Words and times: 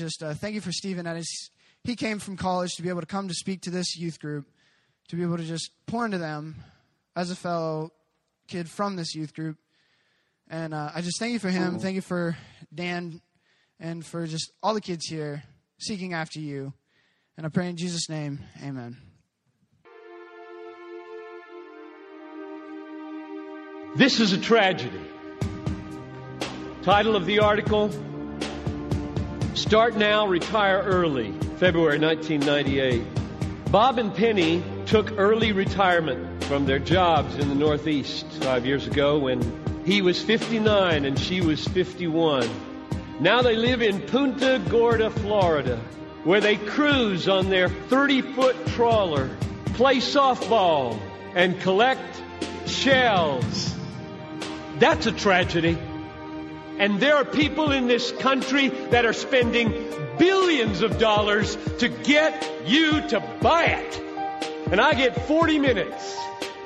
just 0.00 0.22
uh, 0.22 0.34
thank 0.34 0.54
you 0.54 0.60
for 0.60 0.72
Stephen. 0.72 1.06
And 1.06 1.22
he 1.84 1.94
came 1.94 2.18
from 2.18 2.36
college 2.36 2.72
to 2.76 2.82
be 2.82 2.88
able 2.88 3.00
to 3.00 3.06
come 3.06 3.28
to 3.28 3.34
speak 3.34 3.60
to 3.62 3.70
this 3.70 3.96
youth 3.96 4.18
group, 4.18 4.46
to 5.08 5.16
be 5.16 5.22
able 5.22 5.36
to 5.36 5.44
just 5.44 5.70
pour 5.86 6.04
into 6.04 6.18
them 6.18 6.56
as 7.14 7.30
a 7.30 7.36
fellow 7.36 7.92
kid 8.48 8.68
from 8.68 8.96
this 8.96 9.14
youth 9.14 9.34
group. 9.34 9.58
And 10.48 10.74
uh, 10.74 10.90
I 10.94 11.02
just 11.02 11.18
thank 11.20 11.32
you 11.32 11.38
for 11.38 11.50
him. 11.50 11.78
Thank 11.78 11.94
you 11.94 12.00
for 12.00 12.36
Dan 12.74 13.20
and 13.78 14.04
for 14.04 14.26
just 14.26 14.50
all 14.62 14.74
the 14.74 14.80
kids 14.80 15.06
here 15.06 15.42
seeking 15.78 16.14
after 16.14 16.40
you. 16.40 16.72
And 17.36 17.46
I 17.46 17.50
pray 17.50 17.68
in 17.68 17.76
Jesus' 17.76 18.08
name, 18.08 18.40
amen. 18.62 18.96
This 23.96 24.18
is 24.20 24.32
a 24.32 24.38
tragedy. 24.38 25.00
Title 26.82 27.16
of 27.16 27.26
the 27.26 27.40
article 27.40 27.90
Start 29.54 29.96
Now, 29.96 30.28
Retire 30.28 30.80
Early, 30.80 31.32
February 31.58 31.98
1998. 31.98 33.02
Bob 33.72 33.98
and 33.98 34.14
Penny 34.14 34.62
took 34.86 35.18
early 35.18 35.50
retirement 35.50 36.44
from 36.44 36.66
their 36.66 36.78
jobs 36.78 37.36
in 37.36 37.48
the 37.48 37.54
Northeast 37.56 38.26
five 38.42 38.64
years 38.64 38.86
ago 38.86 39.18
when 39.18 39.42
he 39.84 40.02
was 40.02 40.22
59 40.22 41.04
and 41.04 41.18
she 41.18 41.40
was 41.40 41.66
51. 41.66 42.48
Now 43.18 43.42
they 43.42 43.56
live 43.56 43.82
in 43.82 44.00
Punta 44.00 44.62
Gorda, 44.68 45.10
Florida, 45.10 45.80
where 46.22 46.40
they 46.40 46.56
cruise 46.56 47.28
on 47.28 47.50
their 47.50 47.68
30 47.68 48.22
foot 48.22 48.66
trawler, 48.68 49.28
play 49.74 49.96
softball, 49.96 50.96
and 51.34 51.60
collect 51.60 52.22
shells. 52.66 53.74
That's 54.78 55.06
a 55.06 55.12
tragedy. 55.12 55.76
And 56.80 56.98
there 56.98 57.16
are 57.16 57.26
people 57.26 57.72
in 57.72 57.88
this 57.88 58.10
country 58.10 58.70
that 58.88 59.04
are 59.04 59.12
spending 59.12 59.70
billions 60.18 60.80
of 60.80 60.98
dollars 60.98 61.58
to 61.80 61.90
get 61.90 62.42
you 62.64 63.06
to 63.08 63.20
buy 63.42 63.64
it. 63.66 64.00
And 64.72 64.80
I 64.80 64.94
get 64.94 65.28
40 65.28 65.58
minutes 65.58 66.16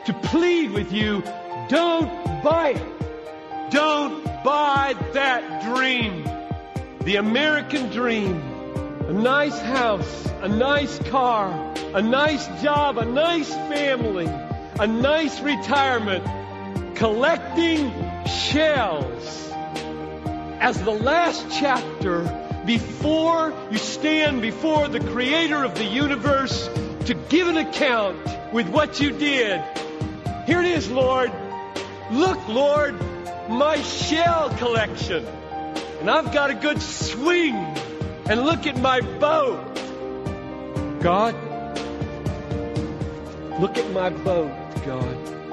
to 0.07 0.13
plead 0.13 0.71
with 0.71 0.93
you, 0.93 1.25
don't 1.69 2.09
buy 2.45 2.75
it. 2.77 3.73
Don't 3.73 4.25
buy 4.45 4.95
that 5.15 5.65
dream. 5.75 6.23
The 7.01 7.17
American 7.17 7.91
dream. 7.91 8.37
A 9.09 9.13
nice 9.13 9.59
house, 9.59 10.27
a 10.43 10.49
nice 10.49 10.97
car, 11.11 11.75
a 11.93 12.01
nice 12.01 12.47
job, 12.63 12.99
a 12.99 13.05
nice 13.05 13.53
family, 13.53 14.31
a 14.79 14.87
nice 14.87 15.41
retirement, 15.41 16.25
collecting 16.95 17.93
shells 18.27 19.45
as 20.65 20.83
the 20.83 20.91
last 20.91 21.45
chapter 21.51 22.23
before 22.65 23.53
you 23.71 23.77
stand 23.77 24.41
before 24.41 24.89
the 24.89 24.99
creator 24.99 25.63
of 25.63 25.75
the 25.75 25.85
universe 25.85 26.71
to 27.05 27.13
give 27.29 27.49
an 27.49 27.59
account 27.59 28.17
with 28.51 28.67
what 28.71 28.99
you 28.99 29.11
did. 29.11 29.63
Here 30.47 30.61
it 30.63 30.69
is, 30.69 30.91
Lord. 30.91 31.31
Look, 32.11 32.49
Lord, 32.49 32.99
my 33.51 33.77
shell 33.83 34.49
collection. 34.57 35.27
And 36.01 36.11
I've 36.11 36.33
got 36.33 36.49
a 36.49 36.55
good 36.55 36.81
swing. 36.81 37.57
And 38.25 38.47
look 38.47 38.67
at 38.67 38.79
my 38.79 39.03
boat. 39.03 39.61
God, 41.01 41.35
look 43.61 43.77
at 43.77 43.93
my 43.93 44.09
boat, 44.09 44.51
God. 44.87 45.44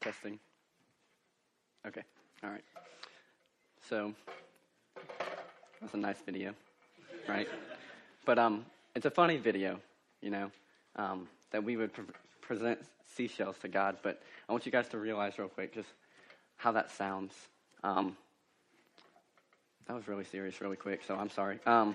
Testing. 0.00 0.38
Okay. 1.86 2.02
All 2.42 2.50
right. 2.50 2.64
So 3.88 4.14
that's 5.80 5.94
a 5.94 5.98
nice 5.98 6.20
video, 6.24 6.54
right? 7.28 7.48
but 8.24 8.38
um, 8.38 8.64
it's 8.94 9.06
a 9.06 9.10
funny 9.10 9.36
video, 9.36 9.78
you 10.22 10.30
know, 10.30 10.50
um, 10.96 11.28
that 11.50 11.62
we 11.62 11.76
would 11.76 11.92
pre- 11.92 12.04
present 12.40 12.78
seashells 13.14 13.56
to 13.58 13.68
God. 13.68 13.96
But 14.02 14.22
I 14.48 14.52
want 14.52 14.64
you 14.64 14.72
guys 14.72 14.88
to 14.88 14.98
realize 14.98 15.38
real 15.38 15.48
quick 15.48 15.74
just 15.74 15.88
how 16.56 16.72
that 16.72 16.90
sounds. 16.90 17.34
Um, 17.82 18.16
that 19.86 19.94
was 19.94 20.08
really 20.08 20.24
serious, 20.24 20.60
really 20.60 20.76
quick. 20.76 21.02
So 21.06 21.14
I'm 21.14 21.30
sorry. 21.30 21.58
Um, 21.66 21.94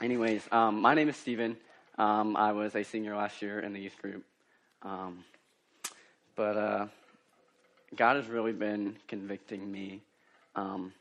anyways, 0.00 0.42
um, 0.52 0.80
my 0.80 0.94
name 0.94 1.08
is 1.08 1.16
Stephen. 1.16 1.56
Um, 1.96 2.36
I 2.36 2.52
was 2.52 2.74
a 2.74 2.82
senior 2.82 3.16
last 3.16 3.40
year 3.40 3.60
in 3.60 3.72
the 3.72 3.80
youth 3.80 3.96
group. 4.00 4.24
Um, 4.82 5.24
but 6.42 6.56
uh, 6.56 6.86
God 7.94 8.16
has 8.16 8.26
really 8.26 8.50
been 8.50 8.96
convicting 9.06 9.70
me 9.70 10.02
um, 10.56 10.92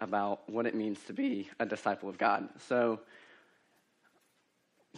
about 0.00 0.48
what 0.48 0.64
it 0.64 0.74
means 0.74 0.98
to 1.08 1.12
be 1.12 1.50
a 1.60 1.66
disciple 1.66 2.08
of 2.08 2.16
God. 2.16 2.48
So 2.66 3.00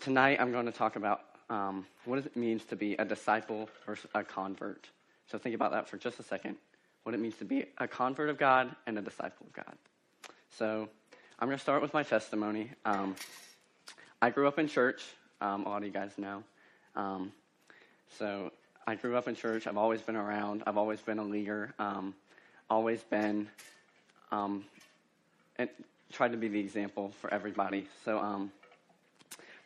tonight 0.00 0.38
I'm 0.40 0.52
going 0.52 0.66
to 0.66 0.70
talk 0.70 0.94
about 0.94 1.22
um, 1.50 1.86
what 2.04 2.20
it 2.20 2.36
means 2.36 2.62
to 2.66 2.76
be 2.76 2.94
a 2.94 3.04
disciple 3.04 3.68
versus 3.84 4.08
a 4.14 4.22
convert. 4.22 4.86
So 5.26 5.38
think 5.38 5.56
about 5.56 5.72
that 5.72 5.88
for 5.88 5.96
just 5.96 6.20
a 6.20 6.22
second. 6.22 6.54
What 7.02 7.16
it 7.16 7.18
means 7.18 7.34
to 7.38 7.44
be 7.44 7.64
a 7.78 7.88
convert 7.88 8.28
of 8.28 8.38
God 8.38 8.76
and 8.86 8.96
a 8.96 9.02
disciple 9.02 9.44
of 9.44 9.52
God. 9.52 9.76
So 10.50 10.88
I'm 11.40 11.48
going 11.48 11.58
to 11.58 11.62
start 11.62 11.82
with 11.82 11.92
my 11.92 12.04
testimony. 12.04 12.70
Um, 12.84 13.16
I 14.22 14.30
grew 14.30 14.46
up 14.46 14.60
in 14.60 14.68
church. 14.68 15.02
Um, 15.40 15.66
a 15.66 15.68
lot 15.68 15.78
of 15.78 15.84
you 15.84 15.90
guys 15.90 16.12
know. 16.16 16.44
Um, 16.94 17.32
so 18.20 18.52
I 18.88 18.94
grew 18.94 19.18
up 19.18 19.28
in 19.28 19.34
church. 19.34 19.66
I've 19.66 19.76
always 19.76 20.00
been 20.00 20.16
around. 20.16 20.62
I've 20.66 20.78
always 20.78 21.02
been 21.02 21.18
a 21.18 21.22
leader. 21.22 21.74
Um, 21.78 22.14
always 22.70 23.02
been, 23.02 23.46
um, 24.32 24.64
and 25.56 25.68
tried 26.10 26.32
to 26.32 26.38
be 26.38 26.48
the 26.48 26.58
example 26.58 27.12
for 27.20 27.30
everybody. 27.30 27.86
So, 28.06 28.18
um, 28.18 28.50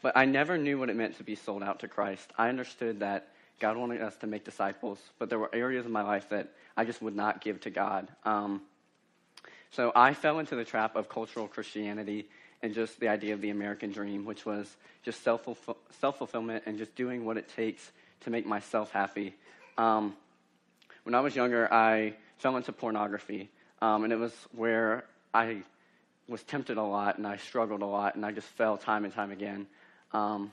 but 0.02 0.16
I 0.16 0.24
never 0.24 0.58
knew 0.58 0.76
what 0.76 0.90
it 0.90 0.96
meant 0.96 1.18
to 1.18 1.22
be 1.22 1.36
sold 1.36 1.62
out 1.62 1.78
to 1.80 1.88
Christ. 1.88 2.32
I 2.36 2.48
understood 2.48 2.98
that 2.98 3.28
God 3.60 3.76
wanted 3.76 4.02
us 4.02 4.16
to 4.16 4.26
make 4.26 4.44
disciples, 4.44 4.98
but 5.20 5.30
there 5.30 5.38
were 5.38 5.54
areas 5.54 5.86
of 5.86 5.92
my 5.92 6.02
life 6.02 6.28
that 6.30 6.48
I 6.76 6.84
just 6.84 7.00
would 7.00 7.14
not 7.14 7.40
give 7.40 7.60
to 7.60 7.70
God. 7.70 8.08
Um, 8.24 8.60
so 9.70 9.92
I 9.94 10.14
fell 10.14 10.40
into 10.40 10.56
the 10.56 10.64
trap 10.64 10.96
of 10.96 11.08
cultural 11.08 11.46
Christianity 11.46 12.26
and 12.60 12.74
just 12.74 12.98
the 12.98 13.06
idea 13.06 13.34
of 13.34 13.40
the 13.40 13.50
American 13.50 13.92
dream, 13.92 14.24
which 14.24 14.44
was 14.44 14.76
just 15.04 15.22
self 15.22 15.46
fulfillment 16.00 16.64
and 16.66 16.76
just 16.76 16.96
doing 16.96 17.24
what 17.24 17.36
it 17.36 17.48
takes 17.54 17.92
to 18.22 18.30
make 18.30 18.46
myself 18.46 18.90
happy. 18.90 19.34
Um, 19.78 20.16
when 21.04 21.14
I 21.14 21.20
was 21.20 21.34
younger, 21.34 21.72
I 21.72 22.14
fell 22.38 22.56
into 22.56 22.72
pornography, 22.72 23.50
um, 23.80 24.04
and 24.04 24.12
it 24.12 24.18
was 24.18 24.32
where 24.52 25.04
I 25.34 25.62
was 26.28 26.42
tempted 26.42 26.76
a 26.76 26.82
lot 26.82 27.18
and 27.18 27.26
I 27.26 27.36
struggled 27.36 27.82
a 27.82 27.86
lot, 27.86 28.14
and 28.14 28.24
I 28.24 28.32
just 28.32 28.48
fell 28.48 28.76
time 28.76 29.04
and 29.04 29.12
time 29.12 29.30
again. 29.30 29.66
Um, 30.12 30.52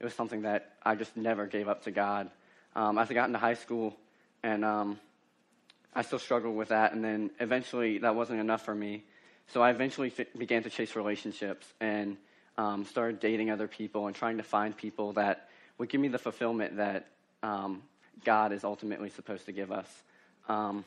it 0.00 0.04
was 0.04 0.14
something 0.14 0.42
that 0.42 0.74
I 0.82 0.94
just 0.94 1.16
never 1.16 1.46
gave 1.46 1.68
up 1.68 1.84
to 1.84 1.90
God. 1.90 2.30
Um, 2.76 2.98
as 2.98 3.10
I 3.10 3.14
got 3.14 3.26
into 3.26 3.38
high 3.38 3.54
school, 3.54 3.96
and 4.42 4.64
um, 4.64 5.00
I 5.94 6.02
still 6.02 6.18
struggled 6.18 6.56
with 6.56 6.68
that, 6.68 6.92
and 6.92 7.04
then 7.04 7.30
eventually 7.40 7.98
that 7.98 8.14
wasn't 8.14 8.40
enough 8.40 8.64
for 8.64 8.74
me. 8.74 9.04
So 9.48 9.62
I 9.62 9.70
eventually 9.70 10.12
began 10.36 10.62
to 10.62 10.70
chase 10.70 10.94
relationships 10.94 11.66
and 11.80 12.16
um, 12.56 12.84
started 12.84 13.18
dating 13.18 13.50
other 13.50 13.66
people 13.66 14.06
and 14.06 14.14
trying 14.14 14.36
to 14.36 14.42
find 14.42 14.76
people 14.76 15.14
that 15.14 15.47
would 15.78 15.88
give 15.88 16.00
me 16.00 16.08
the 16.08 16.18
fulfillment 16.18 16.76
that 16.76 17.06
um, 17.42 17.82
God 18.24 18.52
is 18.52 18.64
ultimately 18.64 19.10
supposed 19.10 19.46
to 19.46 19.52
give 19.52 19.72
us. 19.72 19.88
Um, 20.48 20.84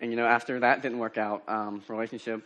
and 0.00 0.10
you 0.10 0.16
know, 0.16 0.26
after 0.26 0.60
that 0.60 0.82
didn't 0.82 0.98
work 0.98 1.18
out, 1.18 1.42
um, 1.48 1.82
relationship 1.88 2.42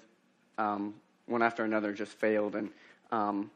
um, 0.56 0.94
one 1.26 1.42
after 1.42 1.64
another 1.64 1.92
just 1.92 2.12
failed 2.12 2.56
and 2.56 2.70
um, 3.12 3.50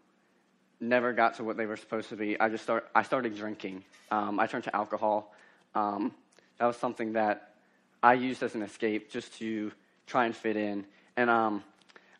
never 0.81 1.12
got 1.12 1.35
to 1.37 1.44
what 1.44 1.56
they 1.56 1.67
were 1.67 1.76
supposed 1.76 2.08
to 2.11 2.17
be. 2.17 2.38
I 2.38 2.49
just 2.49 2.62
start 2.62 2.88
I 2.94 3.02
started 3.02 3.37
drinking. 3.37 3.85
Um, 4.11 4.38
I 4.38 4.46
turned 4.46 4.64
to 4.64 4.76
alcohol. 4.76 5.35
that 5.75 6.11
was 6.61 6.76
something 6.76 7.14
that 7.14 7.55
I 8.02 8.14
used 8.14 8.43
as 8.43 8.55
an 8.55 8.62
escape 8.62 9.11
just 9.11 9.38
to 9.38 9.73
try 10.06 10.26
and 10.26 10.37
fit 10.37 10.56
in. 10.56 10.85
And 11.17 11.31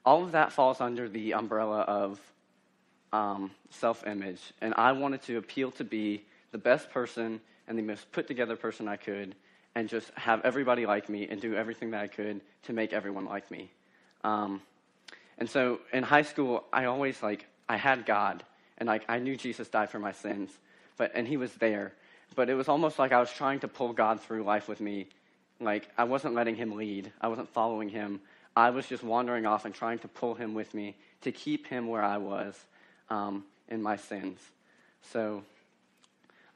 all 0.05 0.25
of 0.25 0.33
that 0.33 0.53
falls 0.53 0.81
under 0.81 1.09
the 1.09 1.35
umbrella 1.35 1.81
of 1.81 2.21
um, 3.13 3.51
self 3.71 4.07
image. 4.07 4.41
And 4.61 4.75
I 4.77 4.93
wanted 4.93 5.23
to 5.23 5.39
appeal 5.39 5.71
to 5.73 5.85
be 5.85 6.25
the 6.51 6.59
best 6.59 6.91
person 6.91 7.41
and 7.69 7.79
the 7.79 7.83
most 7.83 8.11
put 8.13 8.27
together 8.27 8.57
person 8.57 8.89
I 8.89 8.97
could 8.97 9.35
and 9.75 9.89
just 9.89 10.11
have 10.15 10.45
everybody 10.45 10.87
like 10.87 11.09
me 11.09 11.29
and 11.29 11.41
do 11.41 11.55
everything 11.55 11.91
that 11.93 12.03
I 12.03 12.09
could 12.09 12.41
to 12.65 12.73
make 12.73 12.93
everyone 12.93 13.25
like 13.25 13.51
me. 13.51 13.71
Um, 14.25 14.61
and 15.39 15.49
so 15.49 15.81
in 15.93 16.03
high 16.03 16.23
school, 16.23 16.65
I 16.73 16.85
always 16.85 17.23
like, 17.23 17.47
I 17.69 17.77
had 17.77 18.05
God 18.05 18.45
and 18.79 18.87
like 18.87 19.05
I 19.09 19.19
knew 19.19 19.37
Jesus 19.37 19.69
died 19.69 19.91
for 19.91 19.99
my 19.99 20.13
sins, 20.13 20.51
but, 20.97 21.13
and 21.15 21.27
he 21.27 21.37
was 21.37 21.53
there. 21.55 21.93
but 22.35 22.49
it 22.49 22.55
was 22.55 22.69
almost 22.69 22.99
like 22.99 23.13
I 23.13 23.21
was 23.21 23.31
trying 23.31 23.61
to 23.61 23.69
pull 23.69 23.93
God 23.93 24.21
through 24.21 24.45
life 24.45 24.69
with 24.69 24.81
me. 24.81 25.09
Like 25.61 25.89
I 25.97 26.05
wasn't 26.05 26.35
letting 26.35 26.57
Him 26.57 26.77
lead, 26.77 27.13
I 27.21 27.29
wasn't 27.29 27.49
following 27.49 27.89
Him. 27.89 28.21
I 28.55 28.71
was 28.71 28.87
just 28.87 29.03
wandering 29.03 29.47
off 29.47 29.65
and 29.65 29.75
trying 29.75 29.99
to 30.01 30.09
pull 30.09 30.35
Him 30.35 30.53
with 30.53 30.75
me 30.75 30.97
to 31.23 31.33
keep 31.33 31.67
Him 31.67 31.87
where 31.87 32.03
I 32.03 32.19
was 32.19 32.55
um, 33.13 33.45
in 33.69 33.83
my 33.83 33.97
sins. 33.97 34.39
So, 35.13 35.43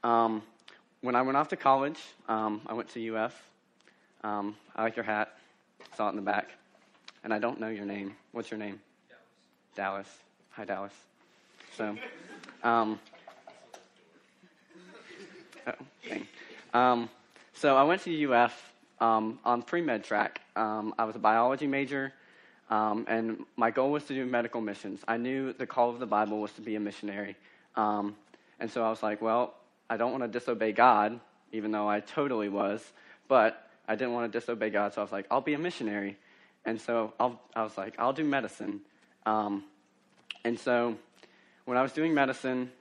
um, 0.03 0.41
when 1.01 1.15
I 1.15 1.21
went 1.21 1.37
off 1.37 1.49
to 1.49 1.55
college, 1.55 1.99
um, 2.27 2.61
I 2.65 2.73
went 2.73 2.89
to 2.89 3.15
UF. 3.15 3.35
Um, 4.23 4.55
I 4.75 4.81
like 4.81 4.95
your 4.95 5.05
hat. 5.05 5.37
Saw 5.95 6.07
it 6.07 6.11
in 6.11 6.15
the 6.15 6.21
back. 6.23 6.49
And 7.23 7.33
I 7.33 7.39
don't 7.39 7.59
know 7.59 7.67
your 7.67 7.85
name. 7.85 8.15
What's 8.31 8.49
your 8.49 8.57
name? 8.57 8.79
Dallas. 9.75 10.07
Dallas. 10.07 10.07
Hi, 10.51 10.65
Dallas. 10.65 10.93
So, 11.77 11.95
um, 12.63 12.99
oh. 15.67 16.79
Um, 16.79 17.09
so 17.53 17.77
I 17.77 17.83
went 17.83 18.01
to 18.03 18.33
UF 18.33 18.73
um, 18.99 19.39
on 19.45 19.61
pre-med 19.61 20.03
track. 20.03 20.41
Um, 20.55 20.95
I 20.97 21.05
was 21.05 21.15
a 21.15 21.19
biology 21.19 21.67
major, 21.67 22.13
um, 22.69 23.05
and 23.07 23.45
my 23.55 23.71
goal 23.71 23.91
was 23.91 24.03
to 24.05 24.13
do 24.13 24.25
medical 24.25 24.61
missions. 24.61 25.01
I 25.07 25.17
knew 25.17 25.53
the 25.53 25.67
call 25.67 25.89
of 25.89 25.99
the 25.99 26.05
Bible 26.05 26.39
was 26.39 26.51
to 26.53 26.61
be 26.61 26.75
a 26.75 26.79
missionary. 26.79 27.35
Um, 27.75 28.15
and 28.59 28.69
so 28.69 28.83
I 28.83 28.89
was 28.89 29.01
like, 29.01 29.21
well, 29.21 29.53
I 29.89 29.97
don't 29.97 30.11
want 30.11 30.23
to 30.23 30.27
disobey 30.27 30.73
God, 30.73 31.19
even 31.51 31.71
though 31.71 31.87
I 31.87 32.01
totally 32.01 32.49
was, 32.49 32.83
but 33.27 33.69
I 33.87 33.95
didn't 33.95 34.13
want 34.13 34.31
to 34.31 34.39
disobey 34.39 34.69
God, 34.69 34.93
so 34.93 35.01
I 35.01 35.03
was 35.03 35.11
like, 35.11 35.27
I'll 35.31 35.41
be 35.41 35.53
a 35.53 35.59
missionary. 35.59 36.17
And 36.65 36.81
so 36.81 37.13
I'll, 37.19 37.39
i 37.55 37.63
was 37.63 37.77
like, 37.77 37.95
I'll 37.97 38.11
do 38.11 38.25
medicine. 38.25 38.81
Um, 39.25 39.63
and 40.43 40.59
so 40.59 40.97
when 41.63 41.77
I 41.77 41.81
was 41.81 41.93
doing 41.93 42.13
medicine, 42.13 42.71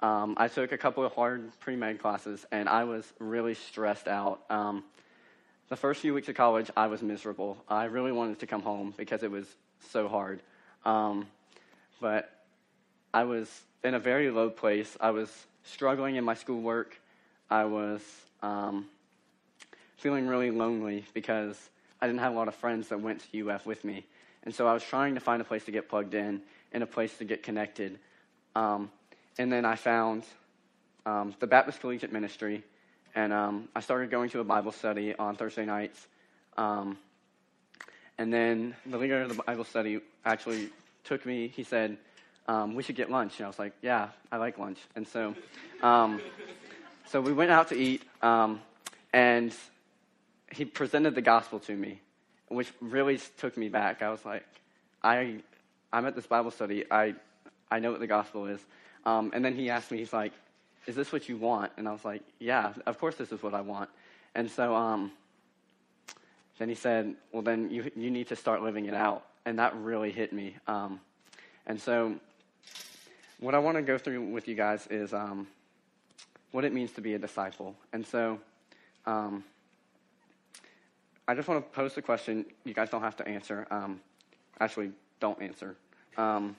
um, 0.00 0.34
I 0.36 0.46
took 0.46 0.70
a 0.70 0.78
couple 0.78 1.04
of 1.04 1.12
hard 1.12 1.50
pre 1.58 1.74
med 1.74 1.98
classes, 1.98 2.46
and 2.52 2.68
I 2.68 2.84
was 2.84 3.12
really 3.18 3.54
stressed 3.54 4.06
out. 4.06 4.42
The 5.68 5.76
first 5.76 6.00
few 6.00 6.14
weeks 6.14 6.28
of 6.30 6.34
college, 6.34 6.70
I 6.78 6.86
was 6.86 7.02
miserable. 7.02 7.62
I 7.68 7.84
really 7.84 8.10
wanted 8.10 8.38
to 8.40 8.46
come 8.46 8.62
home 8.62 8.94
because 8.96 9.22
it 9.22 9.30
was 9.30 9.46
so 9.90 10.08
hard. 10.08 10.40
Um, 10.86 11.26
but 12.00 12.32
I 13.12 13.24
was 13.24 13.50
in 13.84 13.92
a 13.92 13.98
very 13.98 14.30
low 14.30 14.48
place. 14.48 14.96
I 14.98 15.10
was 15.10 15.30
struggling 15.64 16.16
in 16.16 16.24
my 16.24 16.32
schoolwork. 16.32 16.98
I 17.50 17.64
was 17.64 18.00
um, 18.42 18.86
feeling 19.98 20.26
really 20.26 20.50
lonely 20.50 21.04
because 21.12 21.58
I 22.00 22.06
didn't 22.06 22.20
have 22.20 22.32
a 22.32 22.36
lot 22.36 22.48
of 22.48 22.54
friends 22.54 22.88
that 22.88 23.02
went 23.02 23.30
to 23.30 23.50
UF 23.50 23.66
with 23.66 23.84
me. 23.84 24.06
And 24.44 24.54
so 24.54 24.66
I 24.66 24.72
was 24.72 24.82
trying 24.82 25.16
to 25.16 25.20
find 25.20 25.42
a 25.42 25.44
place 25.44 25.66
to 25.66 25.70
get 25.70 25.86
plugged 25.86 26.14
in 26.14 26.40
and 26.72 26.82
a 26.82 26.86
place 26.86 27.18
to 27.18 27.24
get 27.26 27.42
connected. 27.42 27.98
Um, 28.54 28.90
and 29.38 29.52
then 29.52 29.66
I 29.66 29.74
found 29.74 30.24
um, 31.04 31.34
the 31.40 31.46
Baptist 31.46 31.80
Collegiate 31.80 32.12
Ministry, 32.12 32.64
and 33.18 33.32
um, 33.32 33.68
I 33.74 33.80
started 33.80 34.12
going 34.12 34.30
to 34.30 34.38
a 34.38 34.44
Bible 34.44 34.70
study 34.70 35.12
on 35.12 35.34
Thursday 35.34 35.64
nights. 35.64 36.06
Um, 36.56 36.96
and 38.16 38.32
then 38.32 38.76
the 38.86 38.96
leader 38.96 39.20
of 39.22 39.28
the 39.28 39.42
Bible 39.42 39.64
study 39.64 39.98
actually 40.24 40.68
took 41.02 41.26
me, 41.26 41.48
he 41.48 41.64
said, 41.64 41.98
um, 42.46 42.76
we 42.76 42.84
should 42.84 42.94
get 42.94 43.10
lunch. 43.10 43.38
And 43.38 43.46
I 43.46 43.48
was 43.48 43.58
like, 43.58 43.72
yeah, 43.82 44.10
I 44.30 44.36
like 44.36 44.56
lunch. 44.56 44.78
And 44.94 45.06
so, 45.08 45.34
um, 45.82 46.20
so 47.06 47.20
we 47.20 47.32
went 47.32 47.50
out 47.50 47.70
to 47.70 47.76
eat, 47.76 48.02
um, 48.22 48.60
and 49.12 49.52
he 50.52 50.64
presented 50.64 51.16
the 51.16 51.22
gospel 51.22 51.58
to 51.58 51.74
me, 51.74 52.00
which 52.46 52.72
really 52.80 53.18
took 53.38 53.56
me 53.56 53.68
back. 53.68 54.00
I 54.00 54.10
was 54.10 54.24
like, 54.24 54.46
I, 55.02 55.38
I'm 55.92 56.06
at 56.06 56.14
this 56.14 56.28
Bible 56.28 56.52
study. 56.52 56.84
I, 56.88 57.16
I 57.68 57.80
know 57.80 57.90
what 57.90 57.98
the 57.98 58.06
gospel 58.06 58.46
is. 58.46 58.60
Um, 59.04 59.32
and 59.34 59.44
then 59.44 59.56
he 59.56 59.70
asked 59.70 59.90
me, 59.90 59.98
he's 59.98 60.12
like, 60.12 60.32
is 60.88 60.96
this 60.96 61.12
what 61.12 61.28
you 61.28 61.36
want? 61.36 61.70
And 61.76 61.86
I 61.86 61.92
was 61.92 62.04
like, 62.04 62.22
yeah, 62.40 62.72
of 62.86 62.98
course 62.98 63.14
this 63.16 63.30
is 63.30 63.42
what 63.42 63.52
I 63.52 63.60
want. 63.60 63.90
And 64.34 64.50
so 64.50 64.74
um, 64.74 65.12
then 66.58 66.70
he 66.70 66.74
said, 66.74 67.14
well, 67.30 67.42
then 67.42 67.70
you, 67.70 67.90
you 67.94 68.10
need 68.10 68.28
to 68.28 68.36
start 68.36 68.62
living 68.62 68.86
it 68.86 68.94
out. 68.94 69.26
And 69.44 69.58
that 69.58 69.76
really 69.76 70.10
hit 70.10 70.32
me. 70.32 70.56
Um, 70.66 70.98
and 71.66 71.78
so 71.78 72.14
what 73.38 73.54
I 73.54 73.58
want 73.58 73.76
to 73.76 73.82
go 73.82 73.98
through 73.98 74.32
with 74.32 74.48
you 74.48 74.54
guys 74.54 74.86
is 74.90 75.12
um, 75.12 75.46
what 76.52 76.64
it 76.64 76.72
means 76.72 76.92
to 76.92 77.02
be 77.02 77.12
a 77.12 77.18
disciple. 77.18 77.76
And 77.92 78.06
so 78.06 78.40
um, 79.04 79.44
I 81.28 81.34
just 81.34 81.48
want 81.48 81.62
to 81.62 81.70
pose 81.76 81.98
a 81.98 82.02
question. 82.02 82.46
You 82.64 82.72
guys 82.72 82.88
don't 82.88 83.02
have 83.02 83.16
to 83.16 83.28
answer. 83.28 83.66
Um, 83.70 84.00
actually, 84.58 84.92
don't 85.20 85.40
answer. 85.42 85.76
Um, 86.16 86.56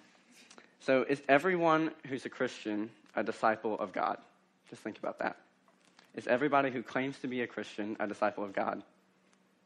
so, 0.81 1.03
is 1.09 1.21
everyone 1.27 1.91
who's 2.07 2.25
a 2.25 2.29
Christian 2.29 2.89
a 3.15 3.23
disciple 3.23 3.77
of 3.79 3.93
God? 3.93 4.17
Just 4.69 4.81
think 4.81 4.97
about 4.97 5.19
that. 5.19 5.37
Is 6.15 6.27
everybody 6.27 6.71
who 6.71 6.83
claims 6.83 7.17
to 7.19 7.27
be 7.27 7.41
a 7.41 7.47
Christian 7.47 7.95
a 7.99 8.07
disciple 8.07 8.43
of 8.43 8.53
God? 8.53 8.83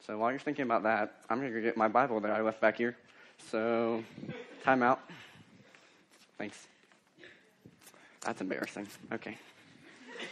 So, 0.06 0.18
while 0.18 0.32
you're 0.32 0.40
thinking 0.40 0.64
about 0.64 0.84
that, 0.84 1.22
I'm 1.30 1.40
going 1.40 1.54
to 1.54 1.62
get 1.62 1.78
my 1.78 1.88
Bible 1.88 2.20
that 2.20 2.32
I 2.32 2.42
left 2.42 2.60
back 2.60 2.78
here. 2.78 2.98
So, 3.50 4.04
time 4.64 4.84
out. 4.84 5.00
Thanks. 6.38 6.68
That's 8.22 8.42
embarrassing. 8.42 8.88
Okay. 9.12 9.38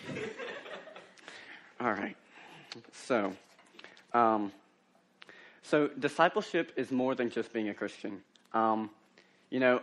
All 1.79 1.93
right. 1.93 2.15
So, 2.91 3.33
um, 4.13 4.51
so 5.63 5.87
discipleship 5.87 6.73
is 6.75 6.91
more 6.91 7.15
than 7.15 7.29
just 7.29 7.53
being 7.53 7.69
a 7.69 7.73
Christian. 7.73 8.21
Um, 8.53 8.89
you 9.49 9.59
know, 9.59 9.81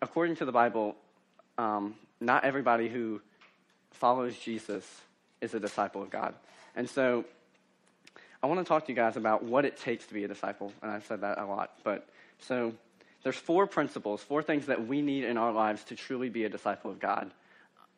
according 0.00 0.36
to 0.36 0.44
the 0.44 0.52
Bible, 0.52 0.96
um, 1.58 1.94
not 2.22 2.44
everybody 2.44 2.88
who 2.88 3.20
follows 3.90 4.36
Jesus 4.38 4.84
is 5.40 5.54
a 5.54 5.60
disciple 5.60 6.02
of 6.02 6.10
God. 6.10 6.34
And 6.74 6.88
so, 6.88 7.24
I 8.42 8.46
want 8.46 8.58
to 8.60 8.64
talk 8.64 8.86
to 8.86 8.92
you 8.92 8.96
guys 8.96 9.16
about 9.16 9.44
what 9.44 9.64
it 9.64 9.76
takes 9.76 10.06
to 10.06 10.14
be 10.14 10.24
a 10.24 10.28
disciple. 10.28 10.72
And 10.82 10.90
I've 10.90 11.06
said 11.06 11.20
that 11.20 11.38
a 11.38 11.44
lot. 11.44 11.72
But 11.84 12.08
so, 12.40 12.72
there's 13.22 13.36
four 13.36 13.66
principles, 13.66 14.22
four 14.22 14.42
things 14.42 14.66
that 14.66 14.86
we 14.86 15.00
need 15.00 15.24
in 15.24 15.36
our 15.36 15.52
lives 15.52 15.84
to 15.84 15.94
truly 15.94 16.28
be 16.28 16.44
a 16.44 16.48
disciple 16.48 16.90
of 16.90 16.98
God. 16.98 17.30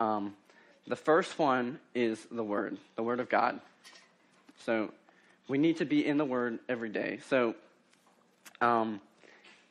Um, 0.00 0.34
the 0.86 0.96
first 0.96 1.38
one 1.38 1.78
is 1.94 2.24
the 2.30 2.44
Word, 2.44 2.76
the 2.96 3.02
Word 3.02 3.20
of 3.20 3.28
God. 3.28 3.60
So 4.64 4.92
we 5.48 5.56
need 5.56 5.78
to 5.78 5.86
be 5.86 6.04
in 6.04 6.18
the 6.18 6.24
Word 6.24 6.58
every 6.68 6.90
day. 6.90 7.20
So 7.28 7.54
um, 8.60 9.00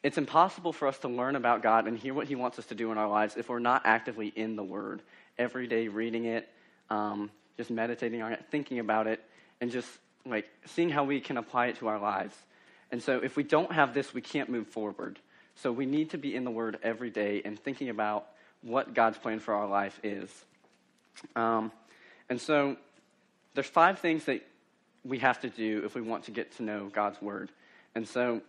it's 0.03 0.17
impossible 0.17 0.73
for 0.73 0.87
us 0.87 0.99
to 0.99 1.07
learn 1.07 1.37
about 1.37 1.63
God 1.63 1.87
and 1.87 1.97
hear 1.97 2.13
what 2.13 2.27
He 2.27 2.35
wants 2.35 2.59
us 2.59 2.65
to 2.67 2.75
do 2.75 2.91
in 2.91 2.97
our 2.97 3.07
lives 3.07 3.35
if 3.37 3.47
we're 3.47 3.59
not 3.59 3.83
actively 3.85 4.27
in 4.27 4.57
the 4.57 4.63
Word 4.63 5.01
every 5.37 5.65
day, 5.65 5.87
reading 5.87 6.25
it, 6.25 6.49
um, 6.89 7.31
just 7.57 7.71
meditating 7.71 8.21
on 8.21 8.33
it, 8.33 8.43
thinking 8.51 8.79
about 8.79 9.07
it, 9.07 9.23
and 9.61 9.71
just 9.71 9.87
like 10.25 10.47
seeing 10.65 10.89
how 10.89 11.05
we 11.05 11.21
can 11.21 11.37
apply 11.37 11.67
it 11.67 11.77
to 11.77 11.87
our 11.87 11.99
lives. 11.99 12.35
And 12.91 13.01
so 13.01 13.19
if 13.23 13.37
we 13.37 13.43
don't 13.43 13.71
have 13.71 13.93
this, 13.93 14.13
we 14.13 14.21
can't 14.21 14.49
move 14.49 14.67
forward. 14.67 15.19
So 15.55 15.71
we 15.71 15.85
need 15.85 16.11
to 16.11 16.17
be 16.17 16.35
in 16.35 16.43
the 16.43 16.51
Word 16.51 16.79
every 16.83 17.09
day 17.09 17.41
and 17.45 17.57
thinking 17.57 17.89
about 17.89 18.27
what 18.61 18.93
God's 18.93 19.17
plan 19.17 19.39
for 19.39 19.53
our 19.53 19.67
life 19.67 19.99
is. 20.03 20.29
Um, 21.35 21.71
and 22.29 22.41
so 22.41 22.75
there's 23.53 23.67
five 23.67 23.99
things 23.99 24.25
that 24.25 24.45
we 25.05 25.19
have 25.19 25.39
to 25.41 25.49
do 25.49 25.83
if 25.85 25.95
we 25.95 26.01
want 26.01 26.25
to 26.25 26.31
get 26.31 26.57
to 26.57 26.63
know 26.63 26.89
God's 26.93 27.21
Word. 27.21 27.51
And 27.95 28.07
so 28.07 28.41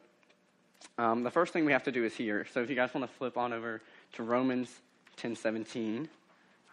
um, 0.99 1.23
the 1.23 1.31
first 1.31 1.53
thing 1.53 1.65
we 1.65 1.73
have 1.73 1.85
to 1.85 1.93
do 1.93 2.05
is 2.05 2.15
here. 2.15 2.47
So 2.53 2.63
if 2.63 2.71
you 2.71 2.77
guys 2.77 2.95
want 2.95 3.09
to 3.09 3.17
flip 3.17 3.37
on 3.37 3.53
over 3.53 3.81
to 4.15 4.23
Romans 4.23 4.71
10:17, 5.17 6.09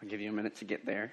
I'll 0.00 0.08
give 0.08 0.20
you 0.20 0.28
a 0.28 0.32
minute 0.32 0.56
to 0.56 0.64
get 0.64 0.86
there. 0.86 1.12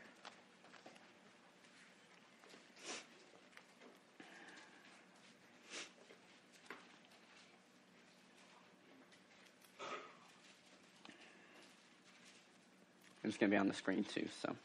It's 13.23 13.37
going 13.37 13.51
to 13.51 13.55
be 13.55 13.59
on 13.59 13.67
the 13.67 13.75
screen 13.75 14.03
too. 14.03 14.27
So, 14.41 14.55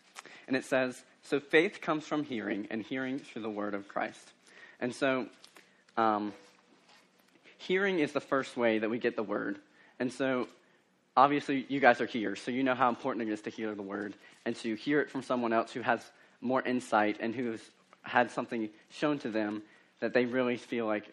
and 0.48 0.56
it 0.56 0.64
says, 0.64 1.02
"So 1.22 1.38
faith 1.38 1.82
comes 1.82 2.06
from 2.06 2.24
hearing, 2.24 2.66
and 2.70 2.82
hearing 2.82 3.18
through 3.18 3.42
the 3.42 3.50
word 3.50 3.74
of 3.74 3.88
Christ." 3.88 4.32
And 4.80 4.94
so, 4.94 5.26
um, 5.98 6.32
hearing 7.66 7.98
is 7.98 8.12
the 8.12 8.20
first 8.20 8.56
way 8.56 8.78
that 8.78 8.90
we 8.90 8.98
get 8.98 9.16
the 9.16 9.22
word. 9.22 9.58
And 9.98 10.12
so, 10.12 10.48
obviously, 11.16 11.66
you 11.68 11.80
guys 11.80 12.00
are 12.00 12.06
here, 12.06 12.36
so 12.36 12.50
you 12.50 12.62
know 12.62 12.74
how 12.74 12.88
important 12.88 13.28
it 13.28 13.32
is 13.32 13.42
to 13.42 13.50
hear 13.50 13.74
the 13.74 13.82
word 13.82 14.14
and 14.44 14.54
to 14.56 14.74
hear 14.74 15.00
it 15.00 15.10
from 15.10 15.22
someone 15.22 15.52
else 15.52 15.72
who 15.72 15.80
has 15.80 16.00
more 16.40 16.62
insight 16.62 17.18
and 17.20 17.34
who's 17.34 17.60
had 18.02 18.30
something 18.30 18.68
shown 18.90 19.18
to 19.20 19.30
them 19.30 19.62
that 20.00 20.12
they 20.12 20.26
really 20.26 20.56
feel 20.56 20.86
like 20.86 21.06